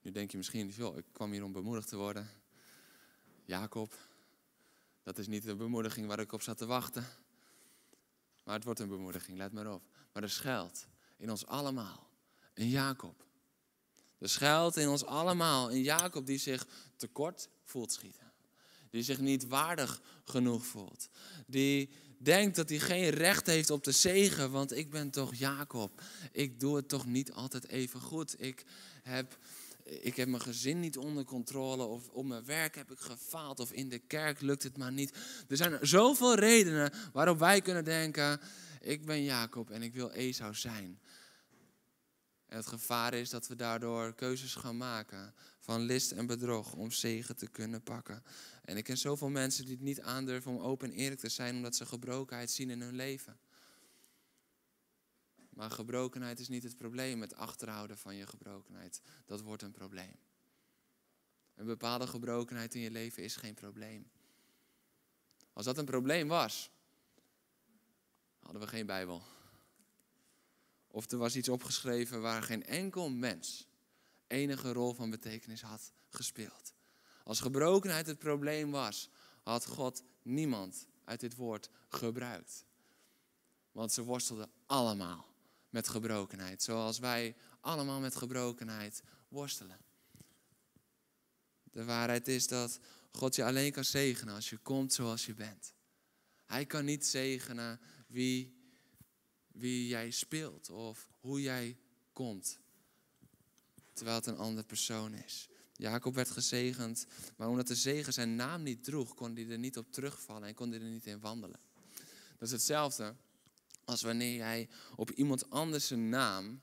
[0.00, 2.30] Nu denk je misschien, ik kwam hier om bemoedigd te worden.
[3.44, 3.92] Jacob,
[5.04, 7.06] dat is niet de bemoediging waar ik op zat te wachten.
[8.44, 9.82] Maar het wordt een bemoediging, let maar op.
[10.12, 10.86] Maar er schuilt
[11.16, 12.10] in ons allemaal
[12.54, 13.24] een Jacob.
[14.18, 18.32] Er schuilt in ons allemaal een Jacob die zich tekort voelt schieten.
[18.90, 21.08] Die zich niet waardig genoeg voelt.
[21.46, 26.02] Die denkt dat hij geen recht heeft op de zegen, want ik ben toch Jacob.
[26.32, 28.42] Ik doe het toch niet altijd even goed.
[28.42, 28.64] Ik
[29.02, 29.38] heb
[29.84, 33.72] ik heb mijn gezin niet onder controle, of op mijn werk heb ik gefaald, of
[33.72, 35.16] in de kerk lukt het maar niet.
[35.48, 38.40] Er zijn zoveel redenen waarop wij kunnen denken,
[38.80, 41.00] ik ben Jacob en ik wil Esau zijn.
[42.46, 47.36] Het gevaar is dat we daardoor keuzes gaan maken van list en bedrog om zegen
[47.36, 48.22] te kunnen pakken.
[48.64, 51.56] En ik ken zoveel mensen die het niet aandurven om open en eerlijk te zijn
[51.56, 53.38] omdat ze gebrokenheid zien in hun leven.
[55.54, 57.20] Maar gebrokenheid is niet het probleem.
[57.20, 60.16] Het achterhouden van je gebrokenheid, dat wordt een probleem.
[61.54, 64.10] Een bepaalde gebrokenheid in je leven is geen probleem.
[65.52, 66.70] Als dat een probleem was,
[68.38, 69.22] hadden we geen Bijbel.
[70.86, 73.68] Of er was iets opgeschreven waar geen enkel mens
[74.26, 76.74] enige rol van betekenis had gespeeld.
[77.24, 79.10] Als gebrokenheid het probleem was,
[79.42, 82.64] had God niemand uit dit woord gebruikt.
[83.72, 85.33] Want ze worstelden allemaal
[85.74, 86.62] met gebrokenheid.
[86.62, 89.78] Zoals wij allemaal met gebrokenheid worstelen.
[91.62, 92.78] De waarheid is dat
[93.10, 95.74] God je alleen kan zegenen als je komt zoals je bent.
[96.44, 98.56] Hij kan niet zegenen wie,
[99.46, 101.78] wie jij speelt of hoe jij
[102.12, 102.58] komt.
[103.92, 105.48] Terwijl het een andere persoon is.
[105.72, 107.06] Jacob werd gezegend,
[107.36, 110.54] maar omdat de zegen zijn naam niet droeg, kon hij er niet op terugvallen en
[110.54, 111.60] kon hij er niet in wandelen.
[112.38, 113.14] Dat is hetzelfde
[113.84, 116.60] als wanneer jij op iemand anders een naam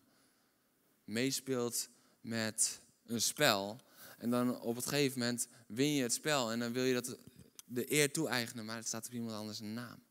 [1.04, 1.90] meespeelt
[2.22, 3.80] met een spel.
[4.18, 7.18] En dan op het gegeven moment win je het spel en dan wil je dat
[7.66, 10.04] de eer toe-eigenen, maar het staat op iemand anders een naam.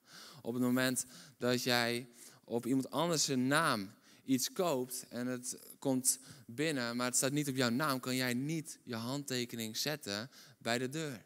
[0.43, 1.05] Op het moment
[1.39, 2.09] dat jij
[2.45, 3.91] op iemand anders een naam
[4.25, 8.35] iets koopt en het komt binnen, maar het staat niet op jouw naam, kan jij
[8.35, 11.25] niet je handtekening zetten bij de deur.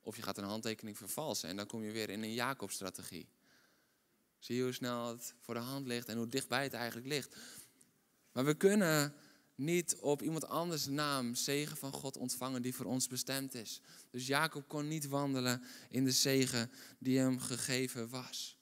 [0.00, 3.28] Of je gaat een handtekening vervalsen en dan kom je weer in een Jacob-strategie.
[4.46, 7.36] Zie je hoe snel het voor de hand ligt en hoe dichtbij het eigenlijk ligt.
[8.32, 9.14] Maar we kunnen
[9.54, 13.80] niet op iemand anders naam zegen van God ontvangen die voor ons bestemd is.
[14.10, 18.58] Dus Jacob kon niet wandelen in de zegen die hem gegeven was.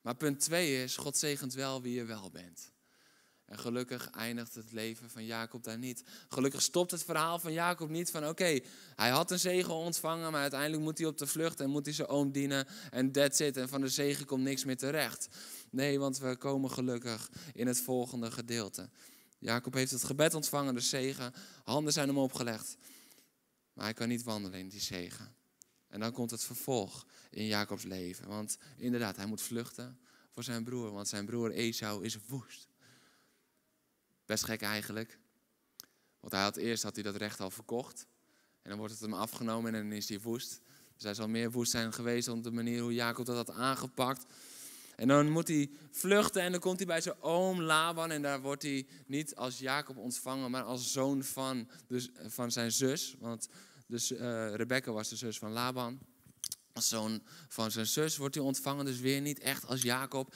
[0.00, 2.72] Maar punt twee is, God zegent wel wie je wel bent.
[3.48, 6.02] En gelukkig eindigt het leven van Jacob daar niet.
[6.28, 8.60] Gelukkig stopt het verhaal van Jacob niet van oké,
[8.96, 11.94] hij had een zegen ontvangen, maar uiteindelijk moet hij op de vlucht en moet hij
[11.94, 13.56] zijn oom dienen en that's it.
[13.56, 15.28] En van de zegen komt niks meer terecht.
[15.70, 18.88] Nee, want we komen gelukkig in het volgende gedeelte.
[19.38, 21.32] Jacob heeft het gebed ontvangen, de zegen,
[21.64, 22.76] handen zijn hem opgelegd.
[23.72, 25.34] Maar hij kan niet wandelen in die zegen.
[25.88, 28.28] En dan komt het vervolg in Jacobs leven.
[28.28, 29.98] Want inderdaad, hij moet vluchten
[30.34, 32.67] voor zijn broer, want zijn broer Esau is woest.
[34.28, 35.18] Best gek eigenlijk.
[36.20, 38.06] Want hij had eerst had hij dat recht al verkocht.
[38.62, 40.60] En dan wordt het hem afgenomen en dan is hij woest.
[40.94, 44.24] Dus hij zal meer woest zijn geweest op de manier hoe Jacob dat had aangepakt.
[44.96, 48.10] En dan moet hij vluchten en dan komt hij bij zijn oom Laban.
[48.10, 52.72] En daar wordt hij niet als Jacob ontvangen, maar als zoon van, dus van zijn
[52.72, 53.16] zus.
[53.18, 53.48] Want
[53.86, 55.98] Dus uh, Rebecca was de zus van Laban.
[56.72, 60.34] Als zoon van zijn zus wordt hij ontvangen, dus weer niet echt als Jacob.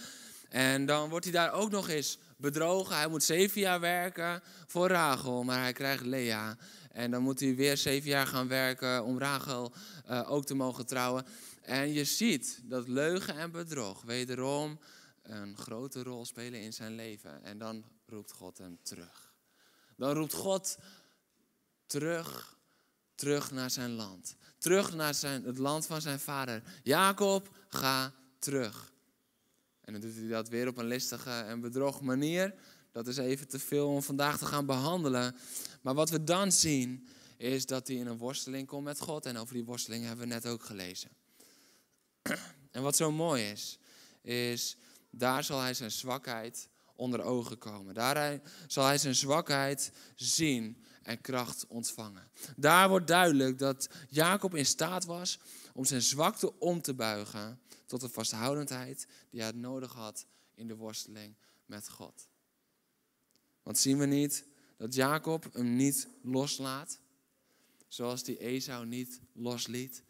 [0.49, 2.97] En dan wordt hij daar ook nog eens bedrogen.
[2.97, 6.57] Hij moet zeven jaar werken voor Rachel, maar hij krijgt Lea.
[6.91, 9.73] En dan moet hij weer zeven jaar gaan werken om Rachel
[10.11, 11.27] uh, ook te mogen trouwen.
[11.63, 14.81] En je ziet dat leugen en bedrog wederom
[15.23, 17.45] een grote rol spelen in zijn leven.
[17.45, 19.35] En dan roept God hem terug.
[19.97, 20.79] Dan roept God
[21.87, 22.59] terug,
[23.15, 24.37] terug naar zijn land.
[24.59, 26.63] Terug naar zijn, het land van zijn vader.
[26.83, 28.92] Jacob, ga terug.
[29.85, 32.55] En dan doet hij dat weer op een listige en bedrog manier.
[32.93, 35.37] Dat is even te veel om vandaag te gaan behandelen.
[35.81, 39.27] Maar wat we dan zien, is dat hij in een worsteling komt met God.
[39.27, 41.11] En over die worsteling hebben we net ook gelezen.
[42.71, 43.79] En wat zo mooi is,
[44.23, 44.77] is
[45.11, 47.95] daar zal hij zijn zwakheid onder ogen komen.
[47.95, 52.31] Daar zal hij zijn zwakheid zien en kracht ontvangen.
[52.57, 55.39] Daar wordt duidelijk dat Jacob in staat was
[55.75, 57.61] om zijn zwakte om te buigen
[57.93, 61.35] tot de vasthoudendheid die hij nodig had in de worsteling
[61.67, 62.29] met God.
[63.63, 67.01] Want zien we niet dat Jacob hem niet loslaat,
[67.89, 70.03] zoals die Esau niet losliet?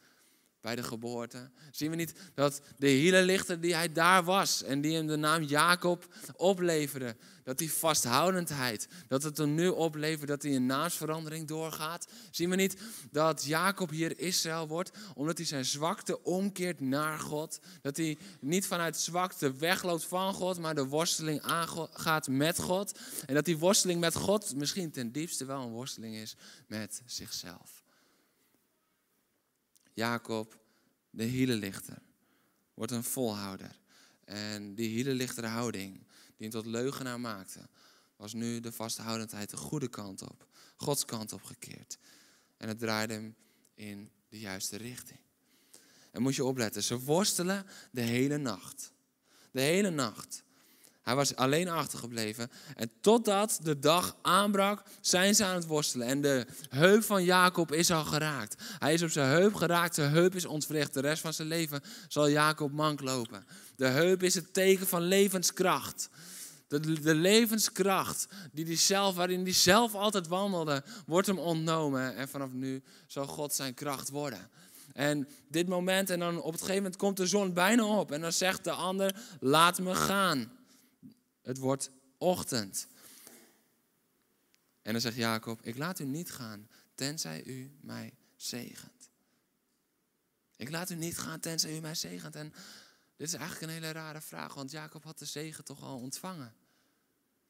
[0.63, 1.51] Bij de geboorte.
[1.71, 5.17] Zien we niet dat de hele lichter die hij daar was en die hem de
[5.17, 11.49] naam Jacob opleverde, dat die vasthoudendheid, dat het hem nu oplevert dat hij een naamsverandering
[11.49, 12.07] doorgaat.
[12.31, 12.77] Zien we niet
[13.11, 17.61] dat Jacob hier Israël wordt, omdat hij zijn zwakte omkeert naar God.
[17.81, 22.99] Dat hij niet vanuit zwakte wegloopt van God, maar de worsteling aangaat met God.
[23.27, 27.82] En dat die worsteling met God misschien ten diepste wel een worsteling is met zichzelf.
[29.95, 30.61] Jacob,
[31.11, 31.99] de hielenlichter,
[32.75, 33.81] wordt een volhouder.
[34.25, 35.95] En die hielenlichter houding,
[36.37, 37.69] die hem tot leugenaar maakte,
[38.17, 41.99] was nu de vasthoudendheid de goede kant op, Gods kant op gekeerd.
[42.57, 43.37] En het draaide hem
[43.75, 45.21] in de juiste richting.
[46.11, 48.93] En moet je opletten, ze worstelen de hele nacht.
[49.51, 50.43] De hele nacht.
[51.03, 52.51] Hij was alleen achtergebleven.
[52.77, 56.07] En totdat de dag aanbrak, zijn ze aan het worstelen.
[56.07, 58.63] En de heup van Jacob is al geraakt.
[58.79, 60.95] Hij is op zijn heup geraakt, zijn heup is ontwricht.
[60.95, 63.47] De rest van zijn leven zal Jacob mank lopen.
[63.77, 66.09] De heup is het teken van levenskracht.
[66.69, 72.17] De, de levenskracht die die zelf, waarin hij zelf altijd wandelde, wordt hem ontnomen.
[72.17, 74.51] En vanaf nu zal God zijn kracht worden.
[74.93, 78.13] En dit moment, en dan op het gegeven moment komt de zon bijna op.
[78.13, 80.61] En dan zegt de ander, laat me gaan.
[81.43, 82.87] Het wordt ochtend.
[84.83, 89.11] En dan zegt Jacob, ik laat u niet gaan, tenzij u mij zegent.
[90.57, 92.37] Ik laat u niet gaan, tenzij u mij zegent.
[92.37, 92.53] En
[93.17, 96.55] dit is eigenlijk een hele rare vraag, want Jacob had de zegen toch al ontvangen.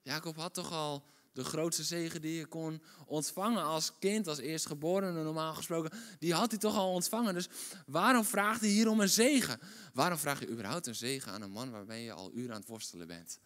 [0.03, 5.23] Jacob had toch al de grootste zegen die je kon ontvangen als kind, als eerstgeborene
[5.23, 7.35] normaal gesproken, die had hij toch al ontvangen.
[7.35, 7.49] Dus
[7.87, 9.61] waarom vraagt hij hier om een zegen?
[9.93, 12.69] Waarom vraag je überhaupt een zegen aan een man waarmee je al uren aan het
[12.69, 13.39] worstelen bent?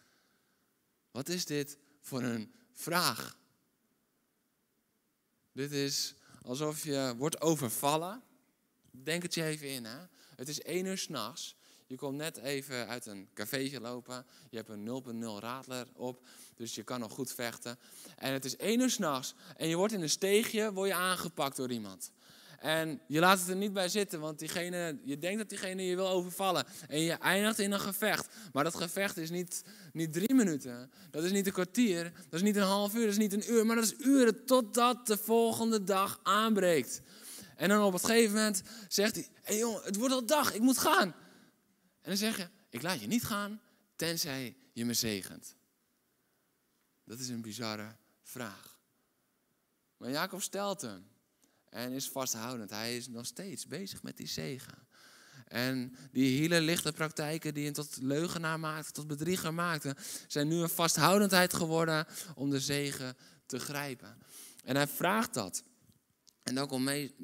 [1.16, 3.38] Wat is dit voor een vraag?
[5.52, 8.22] Dit is alsof je wordt overvallen.
[8.90, 9.84] Denk het je even in.
[9.84, 9.98] Hè?
[10.36, 11.56] Het is één uur s'nachts.
[11.86, 14.26] Je komt net even uit een cafeetje lopen.
[14.50, 16.26] Je hebt een 0.0 radler op.
[16.54, 17.78] Dus je kan nog goed vechten.
[18.16, 19.34] En het is één uur s'nachts.
[19.56, 22.10] En je wordt in een steegje word je aangepakt door iemand.
[22.58, 25.96] En je laat het er niet bij zitten, want diegene, je denkt dat diegene je
[25.96, 26.66] wil overvallen.
[26.88, 28.34] En je eindigt in een gevecht.
[28.52, 30.90] Maar dat gevecht is niet, niet drie minuten.
[31.10, 32.02] Dat is niet een kwartier.
[32.02, 33.00] Dat is niet een half uur.
[33.00, 33.66] Dat is niet een uur.
[33.66, 37.00] Maar dat is uren totdat de volgende dag aanbreekt.
[37.56, 40.54] En dan op het gegeven moment zegt hij: Hé hey jongen, het wordt al dag,
[40.54, 41.14] ik moet gaan.
[42.00, 43.60] En dan zeg je: Ik laat je niet gaan,
[43.96, 45.54] tenzij je me zegent.
[47.04, 48.78] Dat is een bizarre vraag.
[49.96, 51.15] Maar Jacob stelt hem.
[51.76, 52.70] En is vasthoudend.
[52.70, 54.86] Hij is nog steeds bezig met die zegen.
[55.44, 60.54] En die hele lichte praktijken die hem tot leugenaar maakten, tot bedrieger maakten, zijn nu
[60.54, 64.18] een vasthoudendheid geworden om de zegen te grijpen.
[64.64, 65.62] En hij vraagt dat.
[66.42, 67.14] En dan komt mee,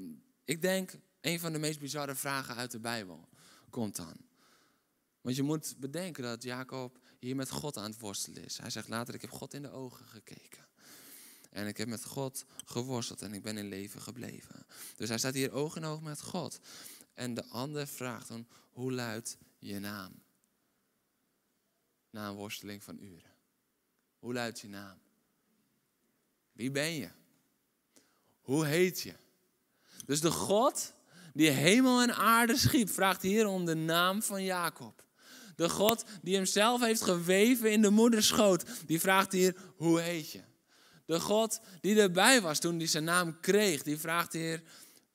[0.45, 3.29] ik denk, een van de meest bizarre vragen uit de Bijbel
[3.71, 4.17] komt dan.
[5.21, 8.59] Want je moet bedenken dat Jacob hier met God aan het worstelen is.
[8.59, 10.71] Hij zegt later, ik heb God in de ogen gekeken.
[11.53, 14.67] En ik heb met God geworsteld en ik ben in leven gebleven.
[14.97, 16.59] Dus hij staat hier oog in oog met God.
[17.15, 20.23] En de ander vraagt dan, hoe luidt je naam?
[22.11, 23.35] Na een worsteling van uren.
[24.19, 24.99] Hoe luidt je naam?
[26.53, 27.11] Wie ben je?
[28.41, 29.15] Hoe heet je?
[30.07, 30.95] Dus de God
[31.33, 35.05] die hemel en aarde schiep, vraagt hier om de naam van Jacob.
[35.57, 40.43] De God die hemzelf heeft geweven in de moederschoot, die vraagt hier, hoe heet je?
[41.05, 44.63] De God die erbij was toen hij zijn naam kreeg, die vraagt Heer,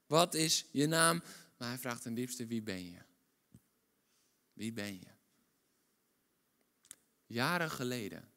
[0.08, 1.23] Wat is je naam?
[1.58, 3.00] Maar hij vraagt ten diepste, wie ben je?
[4.54, 5.08] Wie ben je?
[7.26, 8.30] Jaren geleden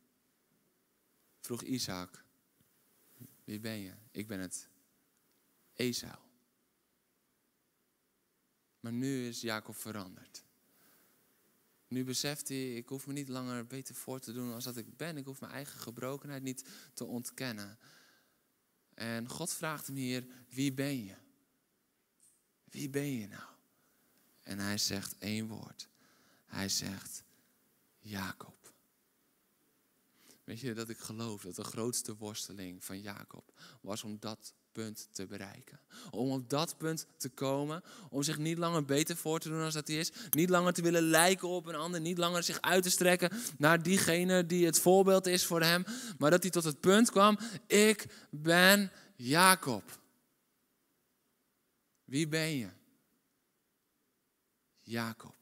[1.40, 2.24] vroeg Isaac,
[3.44, 3.92] wie ben je?
[4.10, 4.68] Ik ben het
[5.74, 6.18] Esau.
[8.80, 10.44] Maar nu is Jacob veranderd.
[11.90, 14.96] Nu beseft hij, ik hoef me niet langer beter voor te doen als dat ik
[14.96, 15.16] ben.
[15.16, 17.78] Ik hoef mijn eigen gebrokenheid niet te ontkennen.
[18.94, 21.14] En God vraagt hem hier, wie ben je?
[22.64, 23.50] Wie ben je nou?
[24.42, 25.88] En hij zegt één woord.
[26.46, 27.24] Hij zegt,
[27.98, 28.72] Jacob.
[30.44, 35.08] Weet je dat ik geloof dat de grootste worsteling van Jacob was om dat punt
[35.12, 35.80] te bereiken.
[36.10, 39.74] Om op dat punt te komen, om zich niet langer beter voor te doen als
[39.74, 40.12] dat hij is.
[40.30, 43.82] Niet langer te willen lijken op een ander, niet langer zich uit te strekken naar
[43.82, 45.84] diegene die het voorbeeld is voor hem.
[46.18, 49.98] Maar dat hij tot het punt kwam, ik ben Jacob.
[52.04, 52.68] Wie ben je?
[54.80, 55.40] Jacob.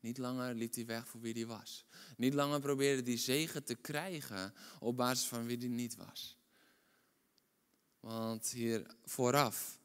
[0.00, 1.84] Niet langer liep hij weg voor wie hij was.
[2.16, 6.37] Niet langer probeerde hij zegen te krijgen op basis van wie hij niet was.
[8.00, 9.78] Want hier vooraf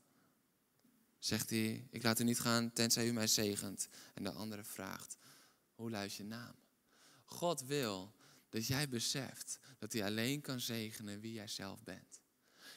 [1.20, 3.88] zegt hij, ik laat u niet gaan tenzij u mij zegent.
[4.14, 5.18] En de andere vraagt,
[5.76, 6.56] hoe luidt je naam?
[7.26, 8.14] God wil
[8.50, 12.23] dat jij beseft dat hij alleen kan zegenen wie jij zelf bent.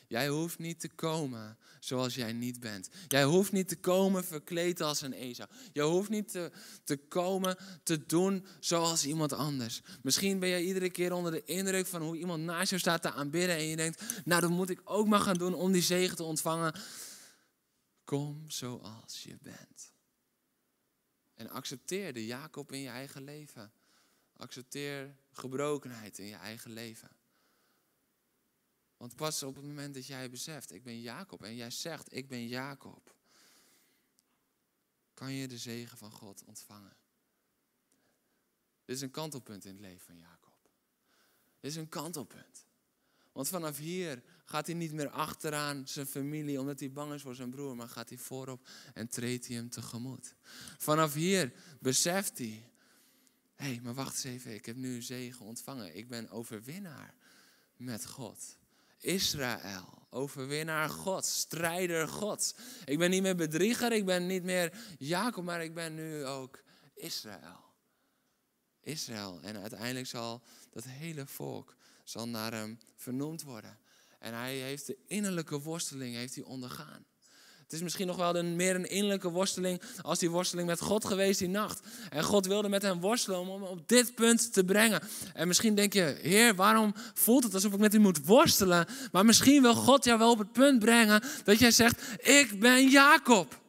[0.08, 2.88] Jij hoeft niet te komen zoals jij niet bent.
[3.08, 5.50] Jij hoeft niet te komen verkleed als een Esau.
[5.72, 6.50] Je hoeft niet te,
[6.84, 9.80] te komen te doen zoals iemand anders.
[10.02, 13.12] Misschien ben jij iedere keer onder de indruk van hoe iemand naast jou staat te
[13.12, 13.56] aanbidden.
[13.56, 16.22] En je denkt, nou dat moet ik ook maar gaan doen om die zegen te
[16.22, 16.74] ontvangen.
[18.04, 19.92] Kom zoals je bent.
[21.34, 23.72] En accepteer de Jacob in je eigen leven.
[24.36, 27.08] Accepteer gebrokenheid in je eigen leven.
[28.96, 32.28] Want pas op het moment dat jij beseft, ik ben Jacob, en jij zegt, ik
[32.28, 33.14] ben Jacob,
[35.14, 36.96] kan je de zegen van God ontvangen.
[38.84, 40.70] Dit is een kantelpunt in het leven van Jacob.
[41.60, 42.66] Dit is een kantelpunt.
[43.32, 47.34] Want vanaf hier gaat hij niet meer achteraan zijn familie omdat hij bang is voor
[47.34, 50.34] zijn broer, maar gaat hij voorop en treedt hij hem tegemoet.
[50.78, 52.70] Vanaf hier beseft hij,
[53.54, 55.96] hé, hey, maar wacht eens even, ik heb nu zegen ontvangen.
[55.96, 57.14] Ik ben overwinnaar
[57.76, 58.58] met God.
[58.98, 62.54] Israël, overwinnaar God, strijder God.
[62.84, 66.62] Ik ben niet meer bedrieger, ik ben niet meer Jacob, maar ik ben nu ook
[66.94, 67.64] Israël.
[68.80, 69.40] Israël.
[69.42, 73.78] En uiteindelijk zal dat hele volk zal naar hem vernoemd worden.
[74.18, 77.06] En hij heeft de innerlijke worsteling heeft hij ondergaan.
[77.66, 81.04] Het is misschien nog wel een, meer een innerlijke worsteling als die worsteling met God
[81.04, 81.80] geweest die nacht.
[82.10, 85.00] En God wilde met hem worstelen om hem op dit punt te brengen.
[85.34, 88.86] En misschien denk je, Heer, waarom voelt het alsof ik met u moet worstelen?
[89.12, 92.88] Maar misschien wil God jou wel op het punt brengen dat jij zegt, ik ben
[92.88, 93.60] Jacob.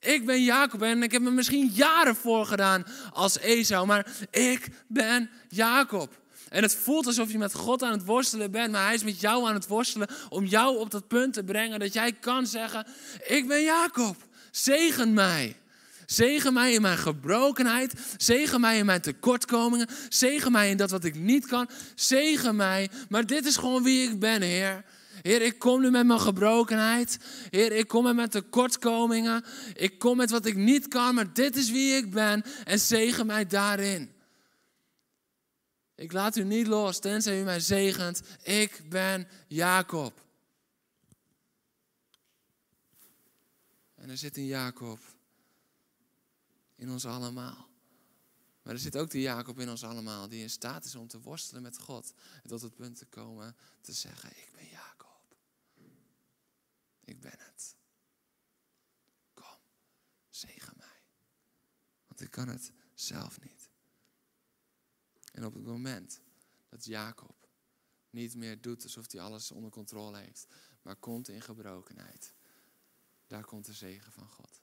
[0.00, 5.30] Ik ben Jacob en ik heb me misschien jaren voorgedaan als Esau, maar ik ben
[5.48, 6.22] Jacob.
[6.54, 9.20] En het voelt alsof je met God aan het worstelen bent, maar Hij is met
[9.20, 12.86] jou aan het worstelen om jou op dat punt te brengen dat jij kan zeggen,
[13.26, 14.16] ik ben Jacob,
[14.50, 15.56] zegen mij.
[16.06, 17.92] Zegen mij in mijn gebrokenheid.
[18.16, 19.88] Zegen mij in mijn tekortkomingen.
[20.08, 21.68] Zegen mij in dat wat ik niet kan.
[21.94, 22.90] Zegen mij.
[23.08, 24.84] Maar dit is gewoon wie ik ben, Heer.
[25.22, 27.18] Heer, ik kom nu met mijn gebrokenheid.
[27.50, 29.44] Heer, ik kom met mijn tekortkomingen.
[29.74, 32.42] Ik kom met wat ik niet kan, maar dit is wie ik ben.
[32.64, 34.13] En zegen mij daarin.
[35.94, 38.22] Ik laat u niet los, tenzij u mij zegent.
[38.42, 40.22] Ik ben Jacob.
[43.94, 44.98] En er zit een Jacob
[46.74, 47.68] in ons allemaal.
[48.62, 51.20] Maar er zit ook die Jacob in ons allemaal, die in staat is om te
[51.20, 52.12] worstelen met God.
[52.42, 55.36] En tot het punt te komen te zeggen, ik ben Jacob.
[57.04, 57.76] Ik ben het.
[59.34, 59.58] Kom,
[60.28, 61.02] zegen mij.
[62.06, 63.63] Want ik kan het zelf niet.
[65.34, 66.20] En op het moment
[66.68, 67.48] dat Jacob
[68.10, 70.46] niet meer doet alsof hij alles onder controle heeft,
[70.82, 72.34] maar komt in gebrokenheid,
[73.26, 74.62] daar komt de zegen van God.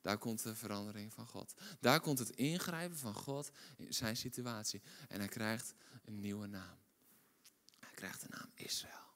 [0.00, 1.54] Daar komt de verandering van God.
[1.80, 4.82] Daar komt het ingrijpen van God in zijn situatie.
[5.08, 5.74] En hij krijgt
[6.04, 6.78] een nieuwe naam.
[7.78, 9.06] Hij krijgt de naam Israël.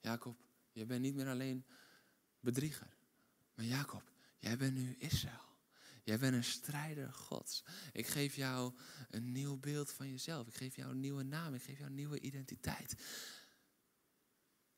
[0.00, 0.36] Jacob,
[0.72, 1.64] je bent niet meer alleen
[2.40, 2.96] bedrieger.
[3.54, 4.02] Maar Jacob,
[4.38, 5.51] jij bent nu Israël.
[6.02, 7.64] Jij bent een strijder Gods.
[7.92, 8.74] Ik geef jou
[9.10, 10.46] een nieuw beeld van jezelf.
[10.46, 11.54] Ik geef jou een nieuwe naam.
[11.54, 12.94] Ik geef jou een nieuwe identiteit.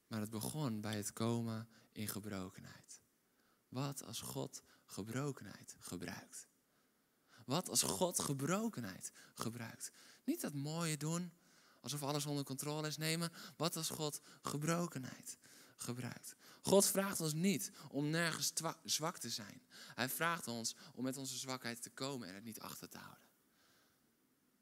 [0.07, 3.03] Maar het begon bij het komen in gebrokenheid.
[3.69, 6.49] Wat als God gebrokenheid gebruikt?
[7.45, 9.93] Wat als God gebrokenheid gebruikt?
[10.25, 11.33] Niet dat mooie doen,
[11.81, 13.33] alsof alles onder controle is nemen.
[13.57, 15.39] Wat als God gebrokenheid
[15.77, 16.35] gebruikt.
[16.63, 18.53] God vraagt ons niet om nergens
[18.85, 19.63] zwak te zijn.
[19.95, 23.23] Hij vraagt ons om met onze zwakheid te komen en het niet achter te houden.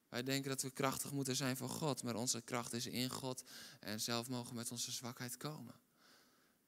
[0.08, 3.44] Wij denken dat we krachtig moeten zijn voor God, maar onze kracht is in God
[3.80, 5.74] en zelf mogen we met onze zwakheid komen.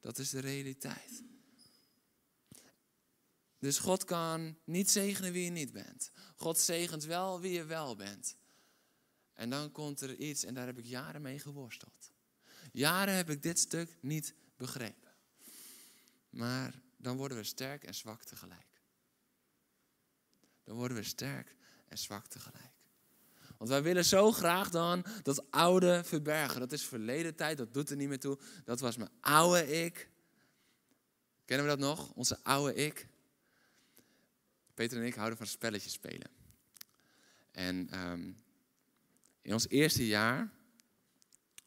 [0.00, 1.22] Dat is de realiteit.
[3.58, 6.10] Dus God kan niet zegenen wie je niet bent.
[6.36, 8.36] God zegent wel wie je wel bent.
[9.32, 12.12] En dan komt er iets en daar heb ik jaren mee geworsteld.
[12.72, 15.12] Jaren heb ik dit stuk niet begrepen.
[16.30, 18.80] Maar dan worden we sterk en zwak tegelijk.
[20.64, 21.56] Dan worden we sterk
[21.88, 22.72] en zwak tegelijk.
[23.58, 26.60] Want wij willen zo graag dan dat oude verbergen.
[26.60, 28.38] Dat is verleden tijd, dat doet er niet meer toe.
[28.64, 30.10] Dat was mijn oude ik.
[31.44, 32.12] Kennen we dat nog?
[32.12, 33.08] Onze oude ik.
[34.74, 36.30] Peter en ik houden van spelletjes spelen.
[37.50, 38.32] En ehm,
[39.42, 40.52] in ons eerste jaar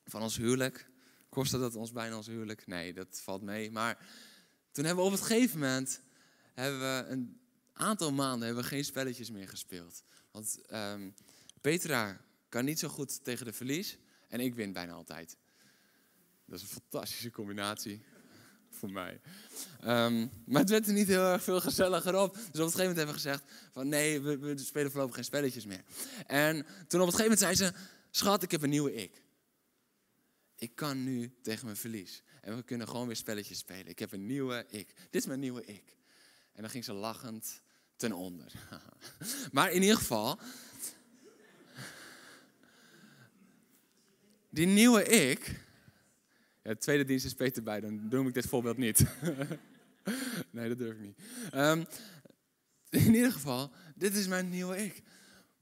[0.07, 0.89] van ons huwelijk,
[1.29, 2.67] kostte dat ons bijna ons huwelijk?
[2.67, 3.71] Nee, dat valt mee.
[3.71, 3.97] Maar
[4.71, 6.01] toen hebben we op het gegeven moment,
[6.53, 7.39] hebben we een
[7.73, 10.03] aantal maanden hebben we geen spelletjes meer gespeeld.
[10.31, 11.09] Want ehm,
[11.61, 13.97] Petra kan niet zo goed tegen de verlies
[14.27, 15.37] en ik win bijna altijd.
[16.45, 18.01] Dat is een fantastische combinatie
[18.69, 19.19] voor mij.
[19.81, 22.33] Ehm, maar het werd er niet heel erg veel gezelliger op.
[22.33, 25.23] Dus op het gegeven moment hebben we gezegd van nee, we, we spelen voorlopig geen
[25.23, 25.83] spelletjes meer.
[26.27, 27.73] En toen op het gegeven moment zei ze,
[28.11, 29.21] schat, ik heb een nieuwe ik.
[30.57, 32.23] Ik kan nu tegen mijn verlies.
[32.41, 33.87] En we kunnen gewoon weer spelletjes spelen.
[33.87, 34.93] Ik heb een nieuwe ik.
[35.09, 35.97] Dit is mijn nieuwe ik.
[36.53, 37.61] En dan ging ze lachend
[37.95, 38.51] ten onder.
[39.51, 40.39] maar in ieder geval,
[44.49, 45.65] die nieuwe ik.
[46.63, 49.05] Ja, de tweede dienst is Peter bij, dan noem ik dit voorbeeld niet.
[50.51, 51.19] nee, dat durf ik niet.
[51.51, 51.83] Ehm,
[52.89, 55.01] in ieder geval, dit is mijn nieuwe ik.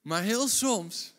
[0.01, 1.13] Maar heel soms,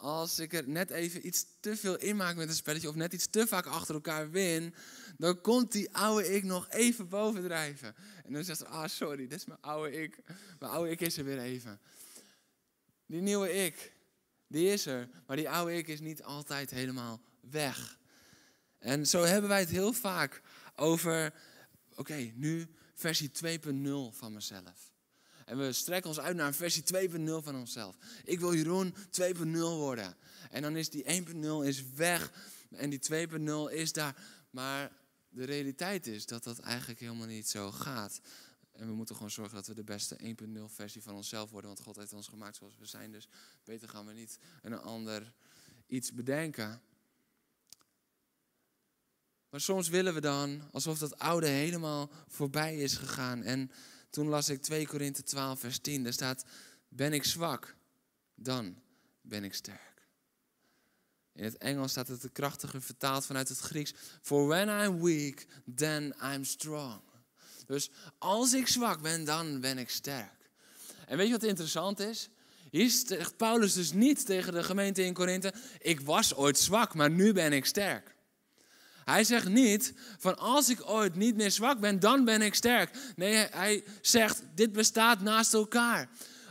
[0.00, 3.12] als ik er net even iets te veel in maak met een spelletje, of net
[3.12, 4.74] iets te vaak achter elkaar win,
[5.18, 7.94] dan komt die oude ik nog even bovendrijven.
[8.24, 10.22] En dan zegt ze, ah sorry, dit is mijn oude ik.
[10.58, 11.80] Mijn oude ik is er weer even.
[13.06, 13.92] Die nieuwe ik,
[14.46, 17.98] die is er, maar die oude ik is niet altijd helemaal weg.
[18.78, 20.42] En zo hebben wij het heel vaak
[20.76, 21.34] over,
[21.94, 23.70] oké, nu versie 2.0
[24.10, 24.89] van mezelf.
[25.50, 27.96] En we strekken ons uit naar een versie 2.0 van onszelf.
[28.24, 30.16] Ik wil Jeroen 2.0 worden.
[30.50, 32.32] En dan is die 1.0 is weg
[32.70, 33.28] en die
[33.68, 34.16] 2.0 is daar.
[34.50, 34.92] Maar
[35.28, 38.20] de realiteit is dat dat eigenlijk helemaal niet zo gaat.
[38.72, 41.70] En we moeten gewoon zorgen dat we de beste 1.0 versie van onszelf worden.
[41.70, 43.12] Want God heeft ons gemaakt zoals we zijn.
[43.12, 43.28] Dus
[43.64, 45.32] beter gaan we niet een ander
[45.86, 46.80] iets bedenken.
[49.48, 53.42] Maar soms willen we dan alsof dat oude helemaal voorbij is gegaan.
[53.42, 53.70] En
[54.10, 56.02] toen las ik 2 Korinthe 12, vers 10.
[56.02, 56.44] Daar staat:
[56.88, 57.76] Ben ik zwak,
[58.34, 58.76] dan
[59.20, 59.90] ben ik sterk.
[61.32, 63.94] In het Engels staat het krachtiger vertaald vanuit het Grieks.
[64.22, 67.00] For when I'm weak, then I'm strong.
[67.66, 70.50] Dus als ik zwak ben, dan ben ik sterk.
[71.06, 72.28] En weet je wat interessant is?
[72.70, 77.10] Hier zegt Paulus dus niet tegen de gemeente in Korinthe: Ik was ooit zwak, maar
[77.10, 78.14] nu ben ik sterk.
[79.10, 82.90] Hij zegt niet van als ik ooit niet meer zwak ben, dan ben ik sterk.
[83.16, 86.08] Nee, hij zegt dit bestaat naast elkaar.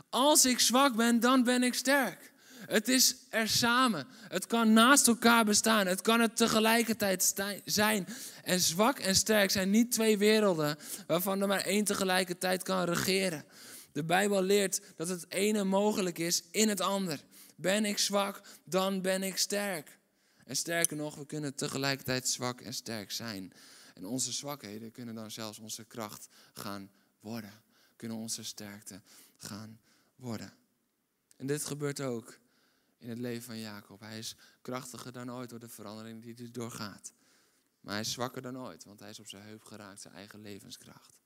[0.10, 2.32] Als ik zwak ben, dan ben ik sterk.
[2.68, 4.08] Het is er samen.
[4.28, 5.88] Het kan naast elkaar bestaan.
[5.88, 7.34] Het kan het tegelijkertijd
[7.66, 8.08] zijn.
[8.44, 13.46] En zwak en sterk zijn niet twee werelden waarvan er maar één tegelijkertijd kan regeren.
[13.92, 17.20] De Bijbel leert dat het ene mogelijk is in het ander.
[17.56, 19.99] Ben ik zwak, dan ben ik sterk.
[20.50, 23.54] En sterker nog, we kunnen tegelijkertijd zwak en sterk zijn.
[23.94, 27.64] En onze zwakheden kunnen dan zelfs onze kracht gaan worden.
[27.96, 29.02] Kunnen onze sterkte
[29.38, 29.80] gaan
[30.16, 30.54] worden.
[31.36, 32.38] En dit gebeurt ook
[32.98, 34.00] in het leven van Jacob.
[34.00, 37.14] Hij is krachtiger dan ooit door de verandering die hij doorgaat.
[37.82, 40.42] Maar hij is zwakker dan ooit, want hij is op zijn heup geraakt, zijn eigen
[40.42, 41.20] levenskracht.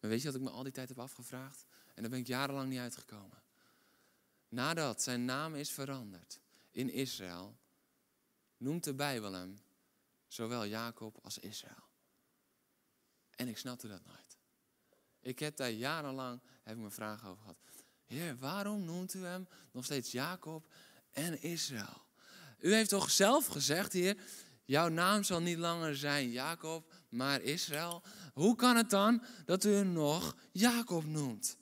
[0.00, 1.66] Maar weet je wat ik me al die tijd heb afgevraagd?
[1.94, 3.42] En daar ben ik jarenlang niet uitgekomen.
[4.48, 6.40] Nadat zijn naam is veranderd,
[6.76, 7.56] in Israël,
[8.56, 9.58] noemt de Bijbel hem
[10.26, 11.88] zowel Jacob als Israël.
[13.30, 14.38] En ik snapte dat nooit.
[15.20, 17.58] Ik heb daar jarenlang heb ik mijn vragen over gehad.
[18.06, 20.72] Heer, waarom noemt u hem nog steeds Jacob
[21.10, 22.06] en Israël?
[22.58, 24.16] U heeft toch zelf gezegd, Heer,
[24.64, 28.02] jouw naam zal niet langer zijn Jacob, maar Israël.
[28.34, 31.56] Hoe kan het dan dat u hem nog Jacob noemt?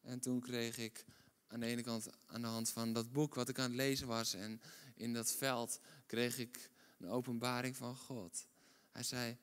[0.00, 1.04] En toen kreeg ik
[1.48, 4.06] aan de ene kant aan de hand van dat boek wat ik aan het lezen
[4.06, 4.34] was.
[4.34, 4.60] En
[4.94, 8.46] in dat veld kreeg ik een openbaring van God.
[8.90, 9.38] Hij zei,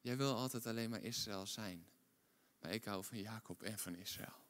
[0.00, 1.86] jij wil altijd alleen maar Israël zijn.
[2.58, 4.46] Maar ik hou van Jacob en van Israël.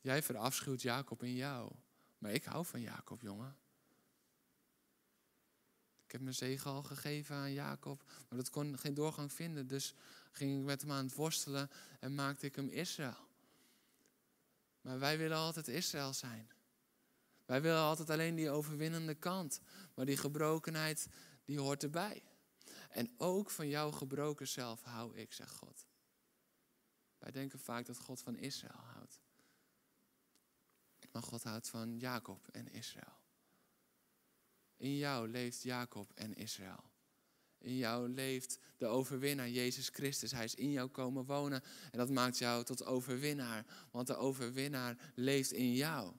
[0.00, 1.72] Jij verafschuwt Jacob in jou.
[2.18, 3.56] Maar ik hou van Jacob, jongen.
[6.04, 9.66] Ik heb mijn zegen al gegeven aan Jacob, maar dat kon geen doorgang vinden.
[9.66, 9.94] Dus
[10.36, 11.70] ging ik met hem aan het worstelen
[12.00, 13.28] en maakte ik hem Israël.
[14.80, 16.50] Maar wij willen altijd Israël zijn.
[17.44, 19.60] Wij willen altijd alleen die overwinnende kant.
[19.94, 21.08] Maar die gebrokenheid,
[21.44, 22.22] die hoort erbij.
[22.88, 25.86] En ook van jouw gebroken zelf hou ik, zegt God.
[27.18, 29.20] Wij denken vaak dat God van Israël houdt.
[31.12, 33.16] Maar God houdt van Jacob en Israël.
[34.76, 36.90] In jou leeft Jacob en Israël.
[37.58, 40.32] In jou leeft de overwinnaar, Jezus Christus.
[40.32, 43.66] Hij is in jou komen wonen en dat maakt jou tot overwinnaar.
[43.90, 46.12] Want de overwinnaar leeft in jou.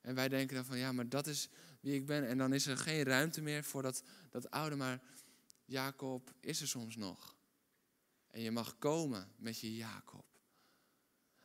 [0.00, 1.48] En wij denken dan van, ja, maar dat is
[1.80, 2.28] wie ik ben.
[2.28, 5.00] En dan is er geen ruimte meer voor dat, dat oude, maar
[5.64, 7.36] Jacob is er soms nog.
[8.30, 10.24] En je mag komen met je Jacob.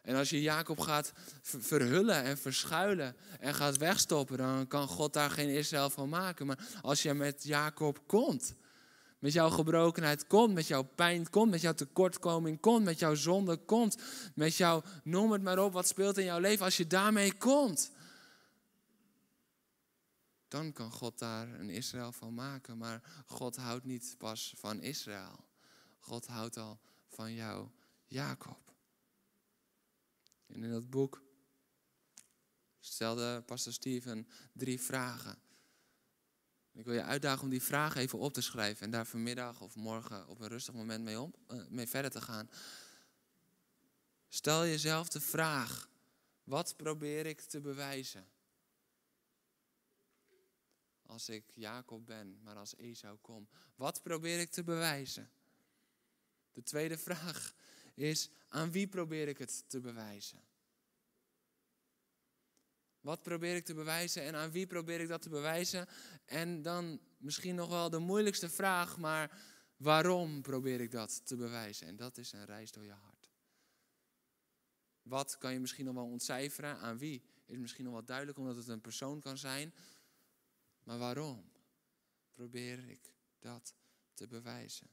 [0.01, 5.29] En als je Jacob gaat verhullen en verschuilen en gaat wegstoppen, dan kan God daar
[5.29, 6.45] geen Israël van maken.
[6.45, 8.55] Maar als je met Jacob komt,
[9.21, 13.57] met jouw gebrokenheid komt, met jouw pijn komt, met jouw tekortkoming komt, met jouw zonde
[13.57, 13.97] komt,
[14.35, 17.91] met jouw, noem het maar op, wat speelt in jouw leven, als je daarmee komt,
[20.47, 22.77] dan kan God daar een Israël van maken.
[22.77, 25.45] Maar God houdt niet pas van Israël.
[25.99, 27.67] God houdt al van jou,
[28.05, 28.73] Jacob.
[30.47, 31.21] En in dat boek
[32.79, 35.50] stelde pastor Steven drie vragen.
[36.73, 39.75] Ik wil je uitdagen om die vragen even op te schrijven en daar vanmiddag of
[39.75, 42.49] morgen op een rustig moment mee, om, uh, mee verder te gaan.
[44.29, 45.89] Stel jezelf de vraag:
[46.43, 48.27] wat probeer ik te bewijzen?
[51.05, 53.47] Als ik Jacob ben, maar als Esau kom.
[53.75, 55.31] Wat probeer ik te bewijzen?
[56.51, 57.53] De tweede vraag
[57.93, 60.50] is, aan wie probeer ik het te bewijzen?
[63.01, 65.87] Wat probeer ik te bewijzen en aan wie probeer ik dat te bewijzen?
[66.25, 69.41] En dan misschien nog wel de moeilijkste vraag, maar
[69.77, 71.87] waarom probeer ik dat te bewijzen?
[71.87, 73.29] En dat is een reis door je hart.
[75.01, 76.77] Wat kan je misschien nog wel ontcijferen?
[76.77, 79.73] Aan wie is misschien nog wel duidelijk, omdat het een persoon kan zijn.
[80.83, 81.51] Maar waarom
[82.31, 83.75] probeer ik dat
[84.13, 84.89] te bewijzen?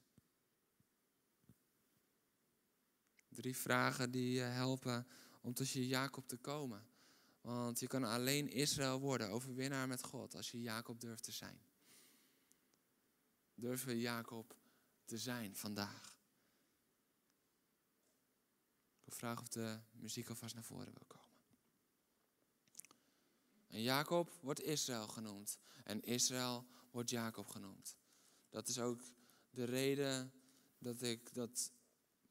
[3.28, 5.06] Drie vragen die je helpen
[5.40, 6.87] om tussen Jacob te komen.
[7.48, 11.60] Want je kan alleen Israël worden, overwinnaar met God, als je Jacob durft te zijn.
[13.54, 14.56] Durven we Jacob
[15.04, 16.16] te zijn vandaag?
[19.04, 21.36] Ik vragen of de muziek alvast naar voren wil komen.
[23.68, 25.58] En Jacob wordt Israël genoemd.
[25.84, 27.96] En Israël wordt Jacob genoemd.
[28.48, 29.00] Dat is ook
[29.50, 30.32] de reden
[30.78, 31.72] dat ik dat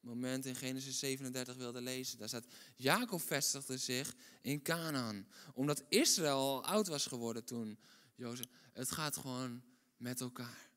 [0.07, 2.17] moment in Genesis 37 wilde lezen.
[2.17, 5.27] Daar staat, Jacob vestigde zich in Canaan.
[5.53, 7.79] Omdat Israël oud was geworden toen.
[8.15, 9.63] Jozef, het gaat gewoon
[9.97, 10.69] met elkaar.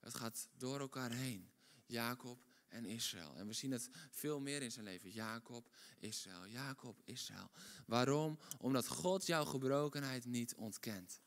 [0.00, 1.50] Het gaat door elkaar heen.
[1.86, 3.36] Jacob en Israël.
[3.36, 5.10] En we zien het veel meer in zijn leven.
[5.10, 7.50] Jacob, Israël, Jacob, Israël.
[7.86, 8.38] Waarom?
[8.58, 11.20] Omdat God jouw gebrokenheid niet ontkent.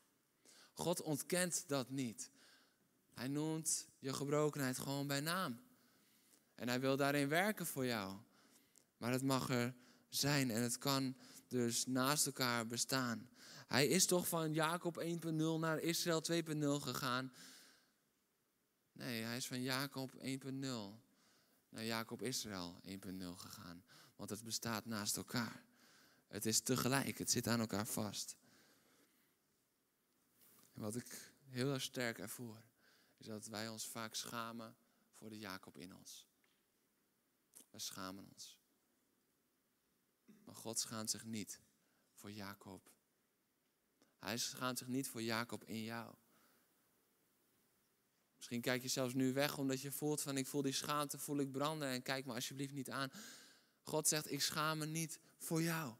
[0.72, 2.30] God ontkent dat niet.
[3.14, 5.60] Hij noemt je gebrokenheid gewoon bij naam.
[6.56, 8.16] En hij wil daarin werken voor jou.
[8.96, 9.74] Maar het mag er
[10.08, 11.16] zijn en het kan
[11.48, 13.28] dus naast elkaar bestaan.
[13.66, 17.32] Hij is toch van Jacob 1.0 naar Israël 2.0 gegaan.
[18.92, 21.04] Nee, hij is van Jacob 1.0
[21.68, 22.92] naar Jacob Israël 1.0
[23.36, 23.84] gegaan.
[24.16, 25.64] Want het bestaat naast elkaar.
[26.28, 28.36] Het is tegelijk, het zit aan elkaar vast.
[30.72, 32.62] En wat ik heel erg sterk ervoor,
[33.16, 34.76] is dat wij ons vaak schamen
[35.10, 36.26] voor de Jacob in ons.
[37.76, 38.58] Wij schamen ons.
[40.44, 41.60] Maar God schaamt zich niet
[42.12, 42.90] voor Jacob.
[44.18, 46.14] Hij schaamt zich niet voor Jacob in jou.
[48.36, 51.38] Misschien kijk je zelfs nu weg omdat je voelt van ik voel die schaamte, voel
[51.38, 53.10] ik branden en kijk me alsjeblieft niet aan.
[53.82, 55.94] God zegt ik schaam me niet voor jou.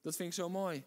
[0.00, 0.84] Dat vind ik zo mooi.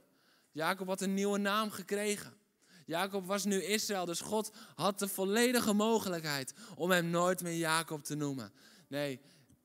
[0.52, 2.38] Jacob had een nieuwe naam gekregen.
[2.86, 8.04] Jacob was nu Israël, dus God had de volledige mogelijkheid om hem nooit meer Jacob
[8.04, 8.54] te noemen.
[8.88, 9.22] Nee,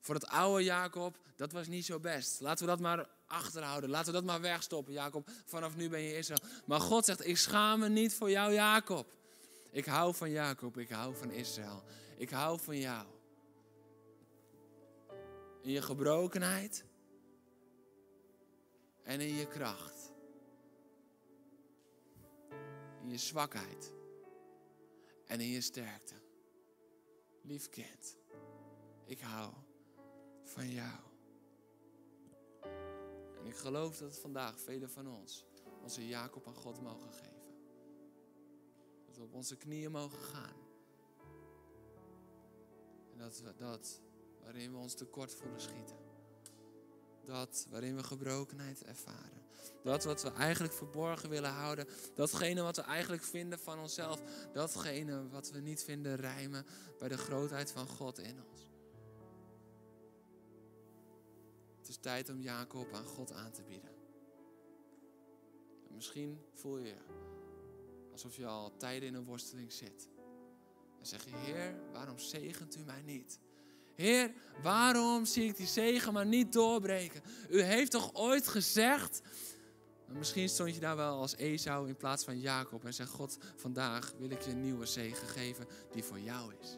[0.07, 2.41] voor het oude Jacob, dat was niet zo best.
[2.41, 3.89] Laten we dat maar achterhouden.
[3.89, 5.29] Laten we dat maar wegstoppen, Jacob.
[5.45, 6.41] Vanaf nu ben je Israël.
[6.65, 9.13] Maar God zegt, ik schaam me niet voor jou, Jacob.
[9.71, 11.83] Ik hou van Jacob, ik hou van Israël.
[12.17, 13.05] Ik hou van jou.
[15.61, 16.85] In je gebrokenheid
[19.03, 20.11] en in je kracht.
[23.03, 23.93] In je zwakheid
[25.25, 26.13] en in je sterkte.
[27.41, 28.17] Lief kind,
[29.05, 29.53] ik hou
[30.57, 30.99] van jou.
[33.39, 35.45] En ik geloof dat vandaag velen van ons
[35.83, 37.43] onze Jacob aan God mogen geven.
[39.05, 40.55] Dat we op onze knieën mogen gaan.
[43.11, 44.01] En dat we dat
[44.43, 45.97] waarin we ons tekort voelen schieten.
[47.25, 49.45] Dat waarin we gebrokenheid ervaren.
[49.83, 51.87] Dat wat we eigenlijk verborgen willen houden.
[52.15, 54.21] Datgene wat we eigenlijk vinden van onszelf.
[54.53, 56.65] Datgene wat we niet vinden rijmen
[56.99, 58.76] bij de grootheid van God in ons.
[62.07, 63.89] Tijd om Jacob aan God aan te bieden.
[65.89, 66.95] En misschien voel je
[68.11, 70.09] alsof je al tijden in een worsteling zit.
[70.99, 73.39] En zeg je, Heer, waarom zegent u mij niet?
[73.95, 77.21] Heer, waarom zie ik die zegen maar niet doorbreken?
[77.49, 79.21] U heeft toch ooit gezegd.
[80.07, 84.13] Misschien stond je daar wel als Esau in plaats van Jacob en zegt God, vandaag
[84.17, 86.77] wil ik je een nieuwe zegen geven die voor jou is.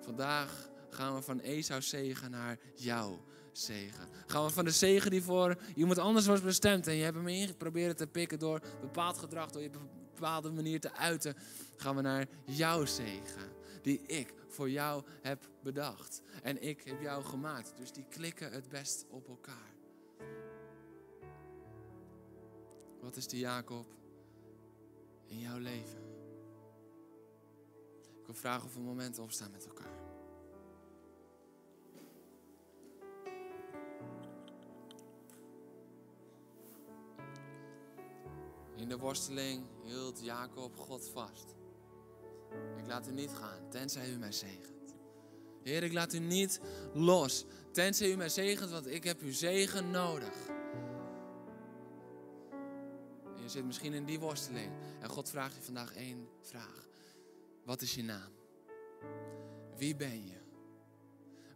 [0.00, 4.08] Vandaag gaan we van Esau zegen naar jouw zegen.
[4.26, 7.28] Gaan we van de zegen die voor iemand anders was bestemd en je hebt hem
[7.28, 9.70] ingeprobeerd te pikken door bepaald gedrag, door je
[10.14, 11.36] bepaalde manier te uiten,
[11.76, 16.22] gaan we naar jouw zegen die ik voor jou heb bedacht.
[16.42, 17.72] En ik heb jou gemaakt.
[17.76, 19.76] Dus die klikken het best op elkaar.
[23.00, 23.86] Wat is de Jacob
[25.26, 26.06] in jouw leven?
[28.20, 29.97] Ik wil vragen of we moment opstaan met elkaar.
[38.78, 41.54] In de worsteling hield Jacob God vast.
[42.76, 44.94] Ik laat u niet gaan, tenzij u mij zegent.
[45.62, 46.60] Heer, ik laat u niet
[46.94, 50.34] los, tenzij u mij zegent, want ik heb uw zegen nodig.
[53.42, 56.88] Je zit misschien in die worsteling en God vraagt je vandaag één vraag.
[57.64, 58.32] Wat is je naam?
[59.76, 60.38] Wie ben je?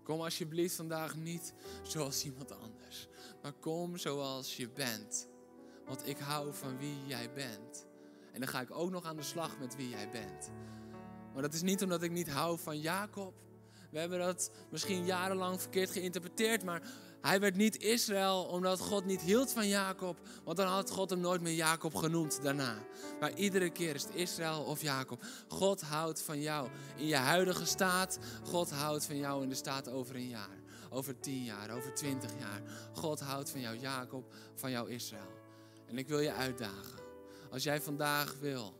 [0.02, 3.08] Kom alsjeblieft vandaag niet zoals iemand anders,
[3.42, 5.30] maar kom zoals je bent.
[5.86, 7.86] Want ik hou van wie jij bent.
[8.32, 10.50] En dan ga ik ook nog aan de slag met wie jij bent.
[11.32, 13.34] Maar dat is niet omdat ik niet hou van Jacob.
[13.90, 16.82] We hebben dat misschien jarenlang verkeerd geïnterpreteerd, maar
[17.20, 20.18] hij werd niet Israël omdat God niet hield van Jacob.
[20.44, 22.78] Want dan had God hem nooit meer Jacob genoemd daarna.
[23.20, 25.24] Maar iedere keer is het Israël of Jacob.
[25.48, 28.18] God houdt van jou in je huidige staat.
[28.42, 30.60] God houdt van jou in de staat over een jaar.
[30.90, 32.62] Over tien jaar, over twintig jaar.
[32.92, 35.41] God houdt van jou Jacob, van jou Israël.
[35.92, 36.98] En ik wil je uitdagen.
[37.50, 38.74] Als jij vandaag wil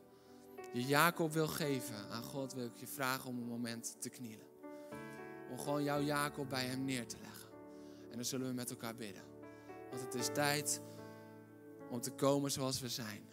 [0.73, 4.47] je Jacob wil geven aan God, wil ik je vragen om een moment te knielen.
[5.51, 7.49] Om gewoon jouw Jacob bij hem neer te leggen.
[8.11, 9.23] En dan zullen we met elkaar bidden.
[9.91, 10.81] Want het is tijd
[11.91, 13.29] om te komen zoals we zijn.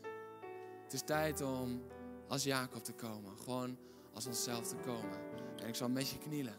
[0.83, 1.83] Het is tijd om
[2.27, 3.37] als Jacob te komen.
[3.37, 3.77] Gewoon
[4.13, 5.19] als onszelf te komen.
[5.61, 6.55] En ik zal met je knielen.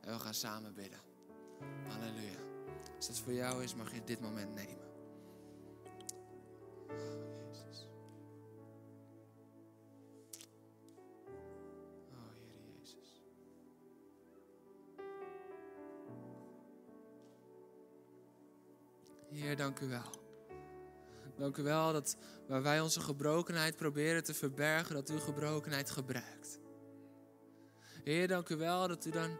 [0.00, 1.00] En we gaan samen bidden.
[1.88, 2.40] Halleluja.
[2.96, 4.81] Als dat voor jou is, mag je dit moment nemen.
[19.32, 20.10] Heer, dank u wel.
[21.36, 22.16] Dank u wel dat
[22.48, 26.58] waar wij onze gebrokenheid proberen te verbergen, dat u gebrokenheid gebruikt.
[28.04, 29.38] Heer, dank u wel dat u dan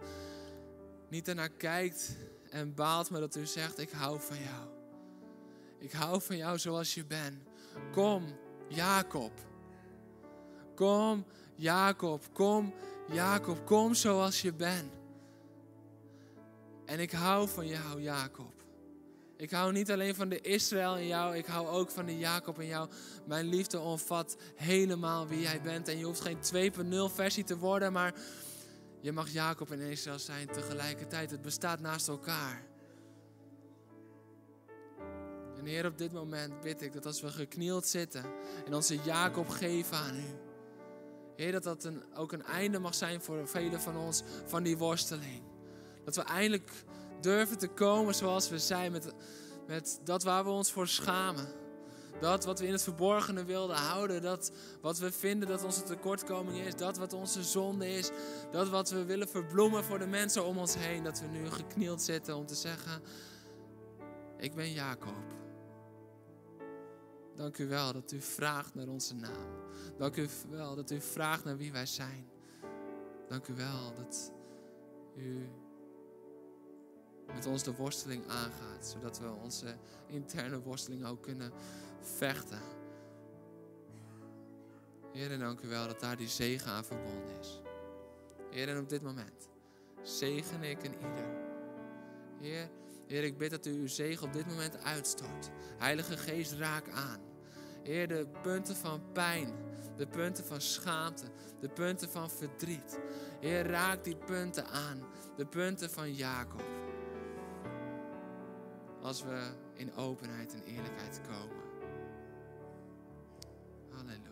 [1.09, 2.17] niet ernaar kijkt
[2.51, 4.72] en baalt, maar dat u zegt, ik hou van jou.
[5.83, 7.37] Ik hou van jou zoals je bent.
[7.93, 8.25] Kom,
[8.69, 9.33] Jacob.
[10.75, 11.25] Kom,
[11.55, 12.29] Jacob.
[12.33, 12.75] Kom,
[13.09, 13.67] Jacob.
[13.67, 14.93] Kom zoals je bent.
[16.85, 18.53] En ik hou van jou, Jacob.
[19.37, 22.61] Ik hou niet alleen van de Israël in jou, ik hou ook van de Jacob
[22.61, 22.91] in jou.
[23.27, 25.89] Mijn liefde omvat helemaal wie jij bent.
[25.89, 26.73] En je hoeft geen
[27.09, 28.15] 2.0 versie te worden, maar
[29.01, 31.31] je mag Jacob en Israël zijn tegelijkertijd.
[31.31, 32.72] Het bestaat naast elkaar.
[35.63, 38.25] En Heer, op dit moment bid ik dat als we geknield zitten
[38.67, 40.39] en onze Jacob geven aan U.
[41.37, 44.79] Heer, dat dat een, ook een einde mag zijn voor velen van ons van die
[44.79, 45.43] worsteling.
[46.05, 46.71] Dat we eindelijk
[47.21, 48.93] durven te komen zoals we zijn.
[48.93, 49.13] Met,
[49.67, 51.49] met dat waar we ons voor schamen.
[52.21, 54.23] Dat wat we in het verborgene wilden houden.
[54.23, 56.77] Dat wat we vinden dat onze tekortkoming is.
[56.77, 58.11] Dat wat onze zonde is.
[58.51, 61.03] Dat wat we willen verbloemen voor de mensen om ons heen.
[61.03, 63.03] Dat we nu geknield zitten om te zeggen:
[64.39, 65.41] Ik ben Jacob.
[67.37, 69.47] Dank u wel dat u vraagt naar onze naam.
[69.99, 72.27] Dank u wel dat u vraagt naar wie wij zijn.
[73.29, 74.33] Dank u wel dat
[75.17, 75.49] u
[77.27, 78.87] met ons de worsteling aangaat.
[78.87, 79.77] Zodat we onze
[80.07, 81.53] interne worsteling ook kunnen
[82.01, 82.61] vechten.
[85.13, 87.61] Heer, en dank u wel dat daar die zegen aan verbonden is.
[88.51, 89.49] Heer, en op dit moment
[90.03, 91.41] zegen ik een ieder.
[92.41, 92.71] Heer,
[93.13, 95.51] Heer, ik bid dat u uw zegen op dit moment uitstort.
[95.79, 97.21] Heilige Geest, raak aan.
[97.83, 99.49] Heer, de punten van pijn,
[99.97, 101.25] de punten van schaamte,
[101.61, 102.99] de punten van verdriet.
[103.41, 105.03] Heer, raak die punten aan,
[105.37, 106.65] de punten van Jacob.
[109.03, 111.63] Als we in openheid en eerlijkheid komen.
[113.91, 114.32] Halleluja.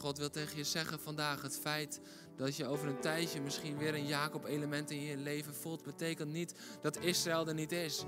[0.00, 2.00] God wil tegen je zeggen vandaag: het feit
[2.36, 6.54] dat je over een tijdje misschien weer een Jacob-element in je leven voelt, betekent niet
[6.80, 8.04] dat Israël er niet is.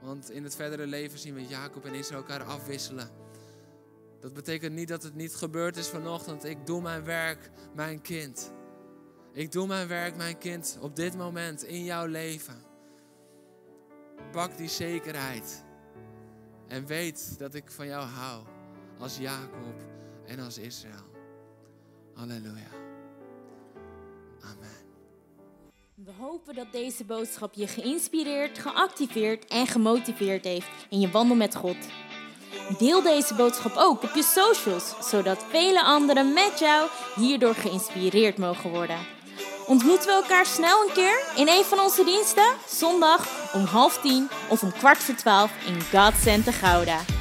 [0.00, 3.10] Want in het verdere leven zien we Jacob en Israël elkaar afwisselen.
[4.20, 6.44] Dat betekent niet dat het niet gebeurd is vanochtend.
[6.44, 8.52] Ik doe mijn werk, mijn kind.
[9.32, 12.62] Ik doe mijn werk, mijn kind, op dit moment in jouw leven.
[14.32, 15.64] Pak die zekerheid.
[16.68, 18.44] En weet dat ik van jou hou.
[18.98, 19.93] Als Jacob
[20.26, 21.04] en als Israël.
[22.14, 22.68] Halleluja.
[24.40, 24.84] Amen.
[25.94, 31.54] We hopen dat deze boodschap je geïnspireerd, geactiveerd en gemotiveerd heeft in je wandel met
[31.54, 31.76] God.
[32.78, 38.70] Deel deze boodschap ook op je socials, zodat vele anderen met jou hierdoor geïnspireerd mogen
[38.70, 38.98] worden.
[39.66, 42.54] Ontmoeten we elkaar snel een keer in een van onze diensten?
[42.68, 47.13] Zondag om half tien of om kwart voor twaalf in God Center Gouda.